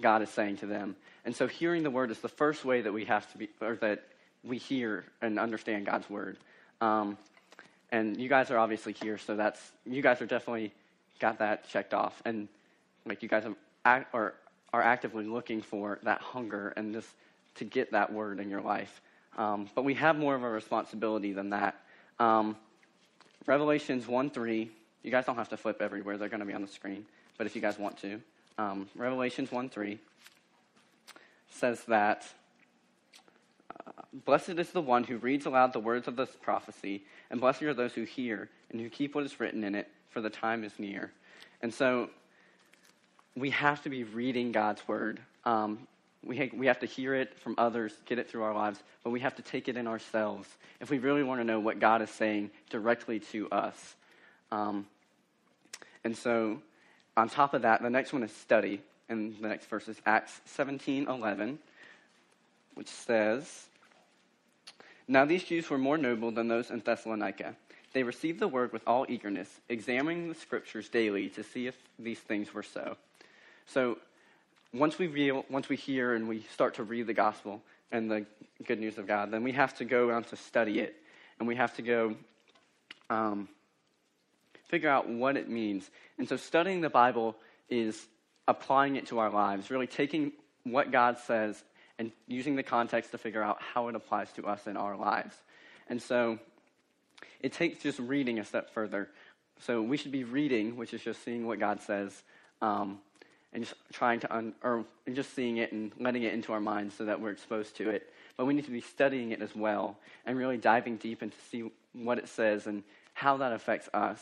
God 0.00 0.22
is 0.22 0.30
saying 0.30 0.56
to 0.58 0.66
them. 0.66 0.96
And 1.24 1.34
so, 1.34 1.46
hearing 1.46 1.82
the 1.82 1.90
word 1.90 2.10
is 2.10 2.18
the 2.20 2.28
first 2.28 2.64
way 2.64 2.82
that 2.82 2.92
we 2.92 3.04
have 3.04 3.30
to 3.32 3.38
be, 3.38 3.48
or 3.60 3.76
that 3.76 4.04
we 4.42 4.58
hear 4.58 5.04
and 5.22 5.38
understand 5.38 5.86
God's 5.86 6.08
word. 6.10 6.36
Um, 6.80 7.16
and 7.90 8.20
you 8.20 8.28
guys 8.28 8.50
are 8.50 8.58
obviously 8.58 8.92
here, 8.92 9.18
so 9.18 9.36
that's 9.36 9.60
you 9.86 10.02
guys 10.02 10.20
are 10.20 10.26
definitely 10.26 10.72
got 11.20 11.38
that 11.38 11.68
checked 11.68 11.94
off, 11.94 12.20
and 12.24 12.48
like 13.06 13.22
you 13.22 13.28
guys 13.28 13.44
are, 13.84 14.06
are, 14.12 14.34
are 14.74 14.82
actively 14.82 15.24
looking 15.24 15.62
for 15.62 16.00
that 16.02 16.20
hunger 16.20 16.74
and 16.76 16.92
just 16.92 17.08
to 17.54 17.64
get 17.64 17.92
that 17.92 18.12
word 18.12 18.40
in 18.40 18.50
your 18.50 18.60
life. 18.60 19.00
Um, 19.36 19.70
but 19.76 19.84
we 19.84 19.94
have 19.94 20.18
more 20.18 20.34
of 20.34 20.42
a 20.42 20.50
responsibility 20.50 21.32
than 21.32 21.50
that. 21.50 21.80
Um, 22.18 22.56
Revelations 23.46 24.08
1 24.08 24.30
3 24.30 24.68
You 25.04 25.10
guys 25.12 25.26
don't 25.26 25.36
have 25.36 25.50
to 25.50 25.56
flip 25.56 25.80
everywhere, 25.80 26.18
they're 26.18 26.28
going 26.28 26.40
to 26.40 26.46
be 26.46 26.54
on 26.54 26.60
the 26.60 26.66
screen. 26.66 27.06
But 27.38 27.46
if 27.46 27.54
you 27.54 27.62
guys 27.62 27.78
want 27.78 27.98
to, 27.98 28.20
um, 28.58 28.88
Revelations 28.96 29.52
1 29.52 29.68
3 29.68 29.96
says 31.50 31.84
that 31.84 32.26
uh, 33.70 34.02
Blessed 34.24 34.58
is 34.58 34.70
the 34.70 34.82
one 34.82 35.04
who 35.04 35.18
reads 35.18 35.46
aloud 35.46 35.72
the 35.72 35.78
words 35.78 36.08
of 36.08 36.16
this 36.16 36.30
prophecy, 36.42 37.04
and 37.30 37.40
blessed 37.40 37.62
are 37.62 37.74
those 37.74 37.94
who 37.94 38.02
hear 38.02 38.48
and 38.70 38.80
who 38.80 38.88
keep 38.88 39.14
what 39.14 39.22
is 39.22 39.38
written 39.38 39.62
in 39.62 39.76
it, 39.76 39.86
for 40.10 40.20
the 40.20 40.30
time 40.30 40.64
is 40.64 40.72
near. 40.80 41.12
And 41.62 41.72
so 41.72 42.10
we 43.36 43.50
have 43.50 43.82
to 43.82 43.90
be 43.90 44.04
reading 44.04 44.52
God's 44.52 44.86
word. 44.86 45.20
Um, 45.44 45.86
we, 46.24 46.50
we 46.54 46.66
have 46.66 46.80
to 46.80 46.86
hear 46.86 47.14
it 47.14 47.38
from 47.38 47.54
others, 47.58 47.92
get 48.06 48.18
it 48.18 48.30
through 48.30 48.42
our 48.44 48.54
lives, 48.54 48.82
but 49.02 49.10
we 49.10 49.20
have 49.20 49.34
to 49.36 49.42
take 49.42 49.68
it 49.68 49.76
in 49.76 49.86
ourselves 49.86 50.48
if 50.80 50.90
we 50.90 50.98
really 50.98 51.22
want 51.22 51.40
to 51.40 51.44
know 51.44 51.60
what 51.60 51.80
God 51.80 52.00
is 52.02 52.10
saying 52.10 52.50
directly 52.70 53.20
to 53.20 53.48
us. 53.50 53.96
Um, 54.50 54.86
and 56.04 56.16
so, 56.16 56.60
on 57.16 57.28
top 57.28 57.54
of 57.54 57.62
that, 57.62 57.82
the 57.82 57.90
next 57.90 58.12
one 58.12 58.22
is 58.22 58.32
study. 58.32 58.80
And 59.08 59.36
the 59.40 59.48
next 59.48 59.66
verse 59.66 59.88
is 59.88 60.00
Acts 60.06 60.40
17 60.46 61.08
11, 61.08 61.58
which 62.74 62.88
says, 62.88 63.66
Now 65.06 65.24
these 65.24 65.44
Jews 65.44 65.68
were 65.68 65.78
more 65.78 65.98
noble 65.98 66.30
than 66.30 66.48
those 66.48 66.70
in 66.70 66.80
Thessalonica. 66.80 67.54
They 67.92 68.02
received 68.02 68.40
the 68.40 68.48
word 68.48 68.72
with 68.72 68.82
all 68.86 69.06
eagerness, 69.08 69.48
examining 69.68 70.28
the 70.28 70.34
scriptures 70.34 70.88
daily 70.88 71.28
to 71.30 71.42
see 71.42 71.66
if 71.66 71.76
these 71.98 72.18
things 72.18 72.52
were 72.52 72.62
so. 72.62 72.96
So, 73.66 73.98
once 74.72 74.98
we, 74.98 75.06
real, 75.06 75.44
once 75.48 75.68
we 75.68 75.76
hear 75.76 76.14
and 76.14 76.28
we 76.28 76.42
start 76.52 76.74
to 76.74 76.82
read 76.82 77.06
the 77.06 77.14
gospel 77.14 77.62
and 77.92 78.10
the 78.10 78.26
good 78.66 78.80
news 78.80 78.98
of 78.98 79.06
God, 79.06 79.30
then 79.30 79.44
we 79.44 79.52
have 79.52 79.74
to 79.76 79.84
go 79.84 80.10
on 80.10 80.24
to 80.24 80.36
study 80.36 80.80
it. 80.80 80.96
And 81.38 81.48
we 81.48 81.56
have 81.56 81.74
to 81.76 81.82
go 81.82 82.16
um, 83.08 83.48
figure 84.68 84.90
out 84.90 85.08
what 85.08 85.36
it 85.36 85.48
means. 85.48 85.90
And 86.18 86.28
so, 86.28 86.36
studying 86.36 86.80
the 86.80 86.90
Bible 86.90 87.36
is 87.68 88.06
applying 88.46 88.96
it 88.96 89.06
to 89.06 89.18
our 89.18 89.30
lives, 89.30 89.70
really 89.70 89.86
taking 89.86 90.32
what 90.64 90.90
God 90.90 91.18
says 91.18 91.62
and 91.98 92.10
using 92.26 92.56
the 92.56 92.62
context 92.62 93.12
to 93.12 93.18
figure 93.18 93.42
out 93.42 93.60
how 93.62 93.88
it 93.88 93.94
applies 93.94 94.32
to 94.32 94.46
us 94.46 94.66
in 94.66 94.76
our 94.76 94.96
lives. 94.96 95.34
And 95.88 96.00
so, 96.00 96.38
it 97.40 97.52
takes 97.52 97.82
just 97.82 97.98
reading 97.98 98.38
a 98.38 98.44
step 98.44 98.72
further. 98.74 99.08
So, 99.60 99.80
we 99.82 99.96
should 99.96 100.12
be 100.12 100.24
reading, 100.24 100.76
which 100.76 100.92
is 100.92 101.02
just 101.02 101.24
seeing 101.24 101.46
what 101.46 101.58
God 101.58 101.80
says. 101.80 102.22
Um, 102.60 102.98
and 103.54 103.64
just 103.64 103.74
trying 103.92 104.20
to, 104.20 104.34
un, 104.34 104.52
or 104.62 104.84
just 105.12 105.34
seeing 105.34 105.58
it 105.58 105.72
and 105.72 105.92
letting 105.98 106.24
it 106.24 106.34
into 106.34 106.52
our 106.52 106.60
minds 106.60 106.94
so 106.96 107.04
that 107.04 107.20
we're 107.20 107.30
exposed 107.30 107.76
to 107.76 107.88
it. 107.88 108.12
But 108.36 108.46
we 108.46 108.54
need 108.54 108.64
to 108.64 108.72
be 108.72 108.80
studying 108.80 109.30
it 109.30 109.40
as 109.40 109.54
well 109.54 109.96
and 110.26 110.36
really 110.36 110.56
diving 110.56 110.96
deep 110.96 111.22
into 111.22 111.36
see 111.50 111.70
what 111.92 112.18
it 112.18 112.28
says 112.28 112.66
and 112.66 112.82
how 113.14 113.36
that 113.36 113.52
affects 113.52 113.88
us 113.94 114.20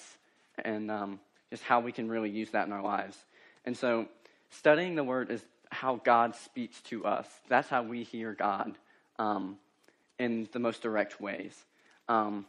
and 0.62 0.90
um, 0.90 1.18
just 1.50 1.62
how 1.62 1.80
we 1.80 1.92
can 1.92 2.10
really 2.10 2.28
use 2.28 2.50
that 2.50 2.66
in 2.66 2.72
our 2.72 2.82
lives. 2.82 3.16
And 3.64 3.76
so, 3.76 4.06
studying 4.50 4.94
the 4.94 5.04
Word 5.04 5.30
is 5.30 5.42
how 5.70 5.96
God 5.96 6.36
speaks 6.36 6.80
to 6.82 7.06
us. 7.06 7.26
That's 7.48 7.68
how 7.68 7.82
we 7.82 8.02
hear 8.02 8.34
God 8.34 8.76
um, 9.18 9.56
in 10.18 10.46
the 10.52 10.58
most 10.58 10.82
direct 10.82 11.20
ways. 11.20 11.56
Um, 12.08 12.44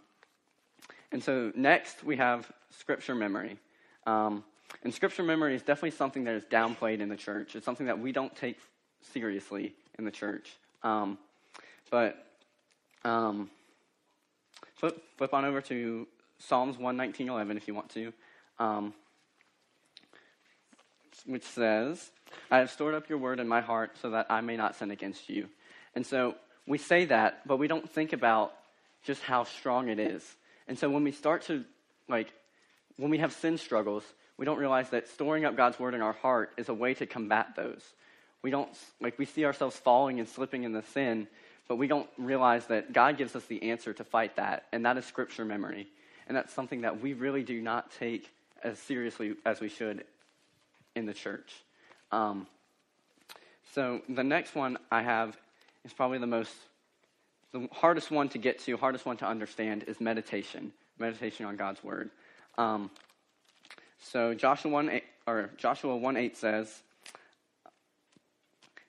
and 1.13 1.23
so, 1.23 1.53
next 1.55 2.03
we 2.03 2.17
have 2.17 2.51
Scripture 2.71 3.15
memory. 3.15 3.57
Um, 4.05 4.43
and 4.84 4.93
scripture 4.93 5.24
memory 5.24 5.55
is 5.55 5.62
definitely 5.62 5.91
something 5.91 6.25
that 6.25 6.36
is 6.36 6.43
downplayed 6.43 7.00
in 7.00 7.10
the 7.10 7.15
church. 7.15 7.55
It's 7.55 7.65
something 7.65 7.88
that 7.88 8.00
we 8.00 8.12
don't 8.12 8.36
take 8.36 8.58
seriously 9.13 9.74
in 9.98 10.05
the 10.05 10.12
church. 10.12 10.50
Um, 10.84 11.17
but 11.89 12.25
um, 13.05 13.50
flip, 14.75 15.01
flip 15.17 15.34
on 15.34 15.46
over 15.46 15.62
to 15.62 16.08
Psalms 16.39 16.77
119.11 16.77 17.58
if 17.58 17.67
you 17.67 17.74
want 17.74 17.89
to, 17.91 18.13
um, 18.60 18.93
which 21.25 21.43
says, 21.43 22.12
I 22.51 22.58
have 22.58 22.72
stored 22.72 22.96
up 22.96 23.10
your 23.10 23.17
word 23.17 23.39
in 23.39 23.48
my 23.48 23.62
heart 23.62 23.91
so 24.01 24.10
that 24.12 24.27
I 24.29 24.41
may 24.41 24.58
not 24.58 24.75
sin 24.75 24.91
against 24.91 25.29
you. 25.29 25.48
And 25.96 26.05
so 26.05 26.36
we 26.67 26.77
say 26.77 27.05
that, 27.05 27.48
but 27.48 27.58
we 27.58 27.67
don't 27.67 27.89
think 27.89 28.13
about 28.13 28.53
just 29.03 29.22
how 29.22 29.43
strong 29.43 29.89
it 29.89 30.00
is. 30.00 30.24
And 30.67 30.77
so 30.77 30.89
when 30.89 31.03
we 31.03 31.12
start 31.12 31.43
to, 31.43 31.63
like, 32.08 32.34
when 32.98 33.10
we 33.10 33.20
have 33.20 33.34
sin 33.34 33.58
struggles, 33.58 34.03
we 34.37 34.45
don't 34.45 34.57
realize 34.57 34.89
that 34.89 35.07
storing 35.07 35.45
up 35.45 35.55
God's 35.55 35.79
word 35.79 35.93
in 35.93 36.01
our 36.01 36.13
heart 36.13 36.51
is 36.57 36.69
a 36.69 36.73
way 36.73 36.93
to 36.95 37.05
combat 37.05 37.55
those. 37.55 37.83
We 38.41 38.51
don't, 38.51 38.69
like, 38.99 39.17
we 39.17 39.25
see 39.25 39.45
ourselves 39.45 39.77
falling 39.77 40.19
and 40.19 40.27
slipping 40.27 40.63
in 40.63 40.73
the 40.73 40.83
sin, 40.93 41.27
but 41.67 41.77
we 41.77 41.87
don't 41.87 42.09
realize 42.17 42.65
that 42.67 42.93
God 42.93 43.17
gives 43.17 43.35
us 43.35 43.45
the 43.45 43.63
answer 43.71 43.93
to 43.93 44.03
fight 44.03 44.35
that, 44.35 44.65
and 44.71 44.85
that 44.85 44.97
is 44.97 45.05
scripture 45.05 45.45
memory. 45.45 45.87
And 46.27 46.35
that's 46.35 46.53
something 46.53 46.81
that 46.81 47.01
we 47.01 47.13
really 47.13 47.43
do 47.43 47.61
not 47.61 47.91
take 47.91 48.29
as 48.63 48.79
seriously 48.79 49.35
as 49.45 49.59
we 49.59 49.69
should 49.69 50.03
in 50.95 51.05
the 51.05 51.13
church. 51.13 51.53
Um, 52.11 52.47
so 53.73 54.01
the 54.09 54.23
next 54.23 54.55
one 54.55 54.77
I 54.91 55.01
have 55.01 55.37
is 55.83 55.93
probably 55.93 56.17
the 56.17 56.27
most, 56.27 56.53
the 57.51 57.67
hardest 57.71 58.11
one 58.11 58.29
to 58.29 58.37
get 58.37 58.59
to, 58.59 58.77
hardest 58.77 59.05
one 59.05 59.17
to 59.17 59.27
understand 59.27 59.83
is 59.87 59.99
meditation. 59.99 60.71
Meditation 60.99 61.45
on 61.45 61.55
God's 61.55 61.83
word. 61.83 62.09
Um, 62.57 62.91
so 64.03 64.33
Joshua 64.33 64.69
1 64.69 64.89
8, 64.89 65.03
or 65.27 65.50
Joshua 65.57 65.95
1 65.95 66.17
8 66.17 66.38
says, 66.38 66.83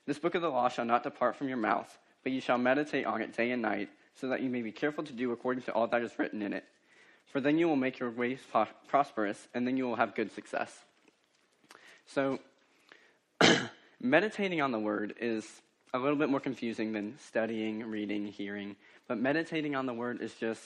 This 0.05 0.19
book 0.19 0.35
of 0.35 0.41
the 0.41 0.49
law 0.49 0.69
shall 0.69 0.85
not 0.85 1.03
depart 1.03 1.37
from 1.37 1.47
your 1.47 1.57
mouth, 1.57 1.97
but 2.23 2.31
you 2.31 2.41
shall 2.41 2.57
meditate 2.57 3.05
on 3.05 3.21
it 3.21 3.35
day 3.35 3.51
and 3.51 3.61
night, 3.61 3.89
so 4.15 4.27
that 4.27 4.41
you 4.41 4.49
may 4.49 4.61
be 4.61 4.71
careful 4.71 5.03
to 5.03 5.13
do 5.13 5.31
according 5.31 5.63
to 5.63 5.73
all 5.73 5.87
that 5.87 6.01
is 6.01 6.19
written 6.19 6.41
in 6.41 6.53
it. 6.53 6.65
For 7.31 7.39
then 7.39 7.57
you 7.57 7.67
will 7.67 7.75
make 7.75 7.97
your 7.97 8.11
ways 8.11 8.39
prosperous, 8.87 9.47
and 9.53 9.65
then 9.65 9.77
you 9.77 9.85
will 9.85 9.95
have 9.95 10.15
good 10.15 10.31
success. 10.33 10.71
So, 12.07 12.39
meditating 13.99 14.61
on 14.61 14.71
the 14.71 14.79
word 14.79 15.15
is 15.19 15.45
a 15.93 15.97
little 15.97 16.17
bit 16.17 16.29
more 16.29 16.39
confusing 16.39 16.91
than 16.91 17.17
studying, 17.19 17.89
reading, 17.89 18.27
hearing. 18.27 18.75
But 19.07 19.17
meditating 19.17 19.75
on 19.75 19.85
the 19.85 19.93
word 19.93 20.21
is 20.21 20.33
just 20.35 20.61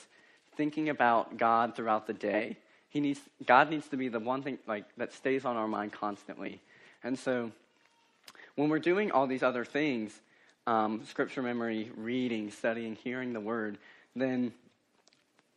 thinking 0.55 0.89
about 0.89 1.37
God 1.37 1.75
throughout 1.75 2.07
the 2.07 2.13
day 2.13 2.57
he 2.89 2.99
needs, 2.99 3.19
God 3.45 3.69
needs 3.69 3.87
to 3.89 3.97
be 3.97 4.09
the 4.09 4.19
one 4.19 4.41
thing 4.41 4.57
like, 4.67 4.85
that 4.97 5.13
stays 5.13 5.45
on 5.45 5.55
our 5.55 5.67
mind 5.67 5.93
constantly. 5.93 6.59
And 7.03 7.17
so 7.17 7.51
when 8.55 8.69
we're 8.69 8.79
doing 8.79 9.11
all 9.11 9.27
these 9.27 9.43
other 9.43 9.63
things, 9.63 10.19
um, 10.67 11.03
scripture 11.05 11.41
memory, 11.41 11.91
reading, 11.95 12.51
studying, 12.51 12.95
hearing 12.95 13.33
the 13.33 13.39
word, 13.39 13.77
then 14.15 14.53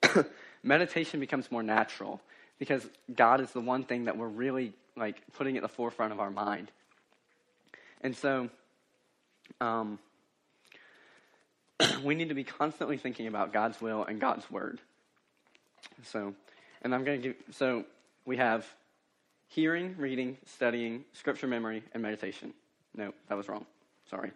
meditation 0.63 1.21
becomes 1.21 1.51
more 1.51 1.63
natural 1.63 2.21
because 2.59 2.87
God 3.15 3.41
is 3.41 3.51
the 3.51 3.61
one 3.61 3.85
thing 3.85 4.05
that 4.05 4.17
we're 4.17 4.29
really 4.29 4.73
like 4.97 5.17
putting 5.33 5.57
at 5.57 5.63
the 5.63 5.69
forefront 5.69 6.13
of 6.13 6.21
our 6.21 6.31
mind. 6.31 6.71
And 8.03 8.17
so 8.17 8.51
um, 9.61 9.99
we 12.05 12.15
need 12.15 12.29
to 12.29 12.35
be 12.35 12.45
constantly 12.45 12.99
thinking 12.99 13.27
about 13.27 13.53
God's 13.53 13.81
will 13.81 14.05
and 14.05 14.21
God's 14.21 14.51
word. 14.51 14.79
So 16.05 16.35
and 16.83 16.95
I'm 16.95 17.05
going 17.05 17.23
to 17.23 17.29
give, 17.29 17.37
so 17.53 17.85
we 18.25 18.37
have 18.37 18.67
hearing, 19.49 19.95
reading, 19.99 20.37
studying, 20.47 21.05
scripture 21.13 21.47
memory, 21.47 21.83
and 21.95 22.03
meditation. 22.03 22.53
No, 22.97 23.13
that 23.29 23.37
was 23.37 23.49
wrong. 23.49 23.65
Sorry. 24.11 24.33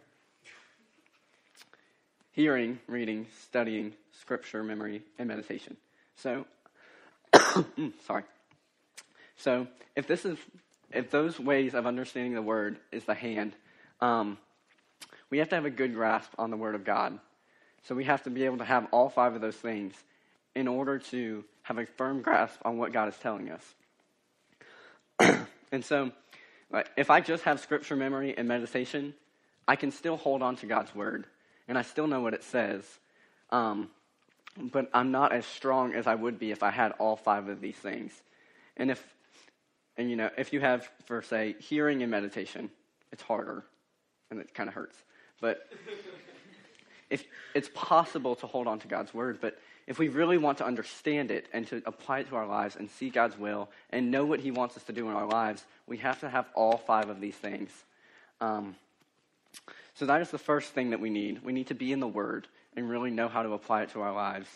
Hearing, 2.32 2.78
reading, 2.86 3.26
studying, 3.42 3.92
scripture, 4.20 4.62
memory, 4.62 5.02
and 5.18 5.28
meditation. 5.28 5.76
So, 6.16 6.46
sorry. 8.06 8.24
So, 9.36 9.66
if 9.94 10.06
this 10.06 10.24
is, 10.24 10.38
if 10.92 11.10
those 11.10 11.38
ways 11.38 11.74
of 11.74 11.86
understanding 11.86 12.34
the 12.34 12.42
word 12.42 12.78
is 12.92 13.04
the 13.04 13.14
hand, 13.14 13.54
um, 14.00 14.38
we 15.30 15.38
have 15.38 15.48
to 15.50 15.54
have 15.54 15.64
a 15.64 15.70
good 15.70 15.94
grasp 15.94 16.30
on 16.38 16.50
the 16.50 16.56
word 16.56 16.74
of 16.74 16.84
God. 16.84 17.18
So 17.82 17.94
we 17.94 18.04
have 18.04 18.22
to 18.24 18.30
be 18.30 18.44
able 18.44 18.58
to 18.58 18.64
have 18.64 18.88
all 18.90 19.08
five 19.08 19.34
of 19.34 19.40
those 19.40 19.56
things 19.56 19.94
in 20.54 20.68
order 20.68 20.98
to 20.98 21.44
have 21.66 21.78
a 21.78 21.86
firm 21.86 22.22
grasp 22.22 22.60
on 22.64 22.78
what 22.78 22.92
God 22.92 23.08
is 23.08 23.16
telling 23.18 23.50
us. 23.50 23.74
and 25.72 25.84
so, 25.84 26.12
if 26.96 27.10
I 27.10 27.20
just 27.20 27.42
have 27.42 27.58
scripture 27.58 27.96
memory 27.96 28.38
and 28.38 28.46
meditation, 28.46 29.14
I 29.66 29.74
can 29.74 29.90
still 29.90 30.16
hold 30.16 30.42
on 30.42 30.54
to 30.56 30.66
God's 30.66 30.94
word, 30.94 31.26
and 31.66 31.76
I 31.76 31.82
still 31.82 32.06
know 32.06 32.20
what 32.20 32.34
it 32.34 32.44
says. 32.44 32.84
Um, 33.50 33.90
but 34.56 34.88
I'm 34.94 35.10
not 35.10 35.32
as 35.32 35.44
strong 35.44 35.92
as 35.92 36.06
I 36.06 36.14
would 36.14 36.38
be 36.38 36.52
if 36.52 36.62
I 36.62 36.70
had 36.70 36.92
all 36.92 37.16
five 37.16 37.48
of 37.48 37.60
these 37.60 37.74
things. 37.74 38.12
And 38.76 38.92
if, 38.92 39.04
and 39.96 40.08
you 40.08 40.14
know, 40.14 40.30
if 40.38 40.52
you 40.52 40.60
have, 40.60 40.88
for 41.06 41.20
say, 41.20 41.56
hearing 41.58 42.00
and 42.00 42.10
meditation, 42.12 42.70
it's 43.10 43.22
harder, 43.22 43.64
and 44.30 44.38
it 44.38 44.54
kind 44.54 44.68
of 44.68 44.74
hurts. 44.74 44.96
But 45.40 45.68
if 47.10 47.24
it's 47.56 47.70
possible 47.74 48.36
to 48.36 48.46
hold 48.46 48.68
on 48.68 48.78
to 48.78 48.86
God's 48.86 49.12
word, 49.12 49.38
but 49.40 49.58
if 49.86 49.98
we 49.98 50.08
really 50.08 50.38
want 50.38 50.58
to 50.58 50.66
understand 50.66 51.30
it 51.30 51.46
and 51.52 51.66
to 51.68 51.82
apply 51.86 52.20
it 52.20 52.28
to 52.28 52.36
our 52.36 52.46
lives 52.46 52.76
and 52.76 52.90
see 52.90 53.08
God's 53.08 53.38
will 53.38 53.68
and 53.90 54.10
know 54.10 54.24
what 54.24 54.40
He 54.40 54.50
wants 54.50 54.76
us 54.76 54.82
to 54.84 54.92
do 54.92 55.08
in 55.08 55.14
our 55.14 55.26
lives, 55.26 55.64
we 55.86 55.98
have 55.98 56.20
to 56.20 56.28
have 56.28 56.46
all 56.54 56.76
five 56.76 57.08
of 57.08 57.20
these 57.20 57.36
things. 57.36 57.70
Um, 58.40 58.76
so 59.94 60.06
that 60.06 60.20
is 60.20 60.30
the 60.30 60.38
first 60.38 60.72
thing 60.72 60.90
that 60.90 61.00
we 61.00 61.10
need. 61.10 61.42
We 61.44 61.52
need 61.52 61.68
to 61.68 61.74
be 61.74 61.92
in 61.92 62.00
the 62.00 62.08
Word 62.08 62.48
and 62.76 62.90
really 62.90 63.10
know 63.10 63.28
how 63.28 63.42
to 63.42 63.52
apply 63.52 63.82
it 63.82 63.90
to 63.90 64.02
our 64.02 64.12
lives. 64.12 64.48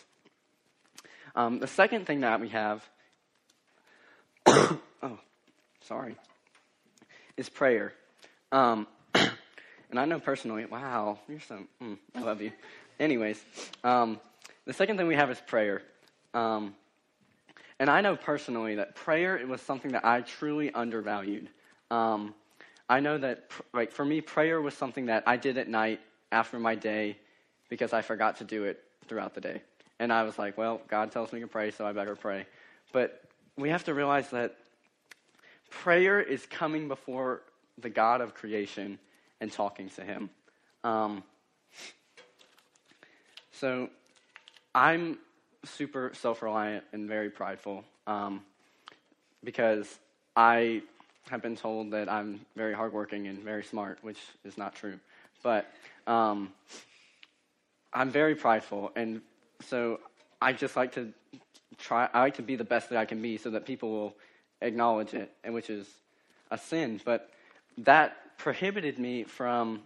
Um, 1.33 1.59
the 1.59 1.67
second 1.67 2.05
thing 2.05 2.21
that 2.21 2.41
we 2.41 2.49
have 2.49 2.83
oh, 4.47 5.19
sorry, 5.81 6.15
is 7.37 7.47
prayer. 7.47 7.93
Um, 8.51 8.87
and 9.13 9.99
I 9.99 10.05
know 10.05 10.19
personally, 10.19 10.65
wow, 10.65 11.19
you're 11.29 11.39
so, 11.39 11.59
mm, 11.81 11.97
I 12.15 12.21
love 12.21 12.41
you. 12.41 12.51
Anyways, 12.99 13.43
um, 13.83 14.19
the 14.65 14.73
second 14.73 14.97
thing 14.97 15.07
we 15.07 15.15
have 15.15 15.29
is 15.29 15.41
prayer. 15.47 15.81
Um, 16.33 16.75
and 17.79 17.89
I 17.89 18.01
know 18.01 18.15
personally 18.15 18.75
that 18.75 18.95
prayer 18.95 19.37
it 19.37 19.47
was 19.47 19.61
something 19.61 19.91
that 19.93 20.05
I 20.05 20.21
truly 20.21 20.71
undervalued. 20.71 21.49
Um, 21.89 22.35
I 22.87 22.99
know 22.99 23.17
that, 23.17 23.49
like, 23.73 23.91
for 23.91 24.05
me, 24.05 24.21
prayer 24.21 24.61
was 24.61 24.73
something 24.73 25.05
that 25.05 25.23
I 25.25 25.37
did 25.37 25.57
at 25.57 25.67
night 25.67 25.99
after 26.31 26.59
my 26.59 26.75
day 26.75 27.17
because 27.69 27.93
I 27.93 28.01
forgot 28.01 28.37
to 28.37 28.43
do 28.43 28.65
it 28.65 28.83
throughout 29.07 29.33
the 29.33 29.41
day. 29.41 29.61
And 29.99 30.11
I 30.11 30.23
was 30.23 30.37
like, 30.37 30.57
well, 30.57 30.81
God 30.87 31.11
tells 31.11 31.31
me 31.31 31.39
to 31.39 31.47
pray, 31.47 31.71
so 31.71 31.85
I 31.85 31.93
better 31.93 32.15
pray. 32.15 32.45
But 32.91 33.23
we 33.57 33.69
have 33.69 33.83
to 33.85 33.93
realize 33.93 34.29
that 34.31 34.57
prayer 35.69 36.21
is 36.21 36.45
coming 36.45 36.87
before 36.87 37.43
the 37.77 37.89
God 37.89 38.21
of 38.21 38.33
creation 38.33 38.99
and 39.39 39.51
talking 39.51 39.89
to 39.91 40.03
Him. 40.03 40.29
Um, 40.83 41.23
so 43.51 43.89
I'm 44.73 45.19
super 45.65 46.11
self 46.13 46.41
reliant 46.41 46.83
and 46.93 47.07
very 47.07 47.29
prideful 47.29 47.83
um, 48.07 48.41
because 49.43 49.99
I 50.35 50.81
have 51.29 51.41
been 51.41 51.55
told 51.55 51.91
that 51.91 52.09
I'm 52.09 52.41
very 52.55 52.73
hardworking 52.73 53.27
and 53.27 53.39
very 53.39 53.63
smart, 53.63 53.99
which 54.01 54.19
is 54.43 54.57
not 54.57 54.75
true. 54.75 54.99
But 55.43 55.71
um, 56.07 56.53
I'm 57.93 58.09
very 58.09 58.35
prideful, 58.35 58.91
and 58.95 59.21
so 59.61 59.99
I 60.41 60.53
just 60.53 60.75
like 60.75 60.93
to 60.93 61.11
try. 61.77 62.07
I 62.13 62.21
like 62.21 62.35
to 62.35 62.43
be 62.43 62.55
the 62.55 62.63
best 62.63 62.89
that 62.89 62.97
I 62.97 63.05
can 63.05 63.21
be, 63.21 63.37
so 63.37 63.49
that 63.51 63.65
people 63.65 63.91
will 63.91 64.15
acknowledge 64.61 65.13
it, 65.13 65.31
and 65.43 65.53
which 65.53 65.69
is 65.69 65.87
a 66.49 66.57
sin. 66.57 67.01
But 67.03 67.29
that 67.79 68.37
prohibited 68.37 68.99
me 68.99 69.23
from 69.23 69.81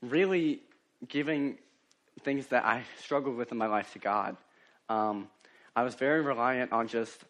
really 0.00 0.62
giving 1.08 1.58
things 2.22 2.46
that 2.48 2.64
I 2.64 2.82
struggled 3.00 3.36
with 3.36 3.52
in 3.52 3.58
my 3.58 3.66
life 3.66 3.92
to 3.94 3.98
God. 3.98 4.36
Um, 4.88 5.28
I 5.74 5.82
was 5.82 5.94
very 5.94 6.20
reliant 6.20 6.72
on 6.72 6.88
just, 6.88 7.24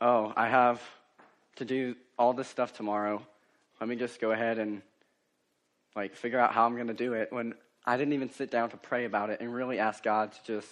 oh, 0.00 0.32
I 0.36 0.48
have 0.48 0.82
to 1.56 1.64
do 1.64 1.94
all 2.18 2.32
this 2.32 2.48
stuff 2.48 2.76
tomorrow. 2.76 3.22
Let 3.80 3.88
me 3.88 3.96
just 3.96 4.20
go 4.20 4.32
ahead 4.32 4.58
and 4.58 4.82
like 5.94 6.14
figure 6.14 6.38
out 6.38 6.52
how 6.52 6.66
I'm 6.66 6.74
going 6.74 6.88
to 6.88 6.94
do 6.94 7.14
it. 7.14 7.32
When 7.32 7.54
I 7.84 7.96
didn't 7.96 8.12
even 8.14 8.30
sit 8.30 8.50
down 8.50 8.70
to 8.70 8.76
pray 8.76 9.04
about 9.04 9.30
it 9.30 9.40
and 9.40 9.54
really 9.54 9.78
ask 9.78 10.02
God 10.02 10.32
to 10.32 10.38
just 10.44 10.68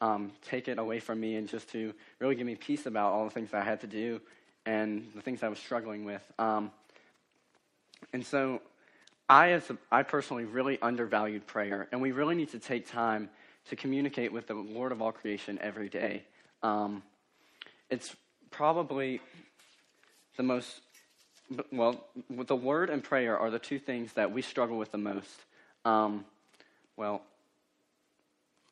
um, 0.00 0.32
take 0.42 0.68
it 0.68 0.78
away 0.78 1.00
from 1.00 1.20
me 1.20 1.36
and 1.36 1.48
just 1.48 1.70
to 1.70 1.94
really 2.18 2.34
give 2.34 2.46
me 2.46 2.56
peace 2.56 2.86
about 2.86 3.12
all 3.12 3.24
the 3.24 3.30
things 3.30 3.50
that 3.50 3.62
I 3.62 3.64
had 3.64 3.80
to 3.80 3.86
do 3.86 4.20
and 4.66 5.08
the 5.14 5.22
things 5.22 5.42
I 5.42 5.48
was 5.48 5.58
struggling 5.58 6.04
with. 6.04 6.22
Um, 6.38 6.70
and 8.12 8.24
so 8.24 8.60
I, 9.28 9.52
as 9.52 9.68
a, 9.70 9.76
I 9.90 10.02
personally 10.02 10.44
really 10.44 10.80
undervalued 10.80 11.46
prayer, 11.46 11.88
and 11.92 12.00
we 12.00 12.12
really 12.12 12.34
need 12.34 12.50
to 12.52 12.58
take 12.58 12.88
time 12.88 13.28
to 13.68 13.76
communicate 13.76 14.32
with 14.32 14.46
the 14.46 14.54
Lord 14.54 14.92
of 14.92 15.02
all 15.02 15.12
creation 15.12 15.58
every 15.60 15.88
day. 15.88 16.24
Um, 16.62 17.02
it's 17.90 18.16
probably 18.50 19.20
the 20.36 20.42
most, 20.42 20.80
well, 21.70 22.04
the 22.30 22.56
word 22.56 22.88
and 22.90 23.04
prayer 23.04 23.38
are 23.38 23.50
the 23.50 23.58
two 23.58 23.78
things 23.78 24.12
that 24.14 24.32
we 24.32 24.40
struggle 24.40 24.78
with 24.78 24.92
the 24.92 24.98
most. 24.98 25.44
Um, 25.84 26.24
well, 26.96 27.22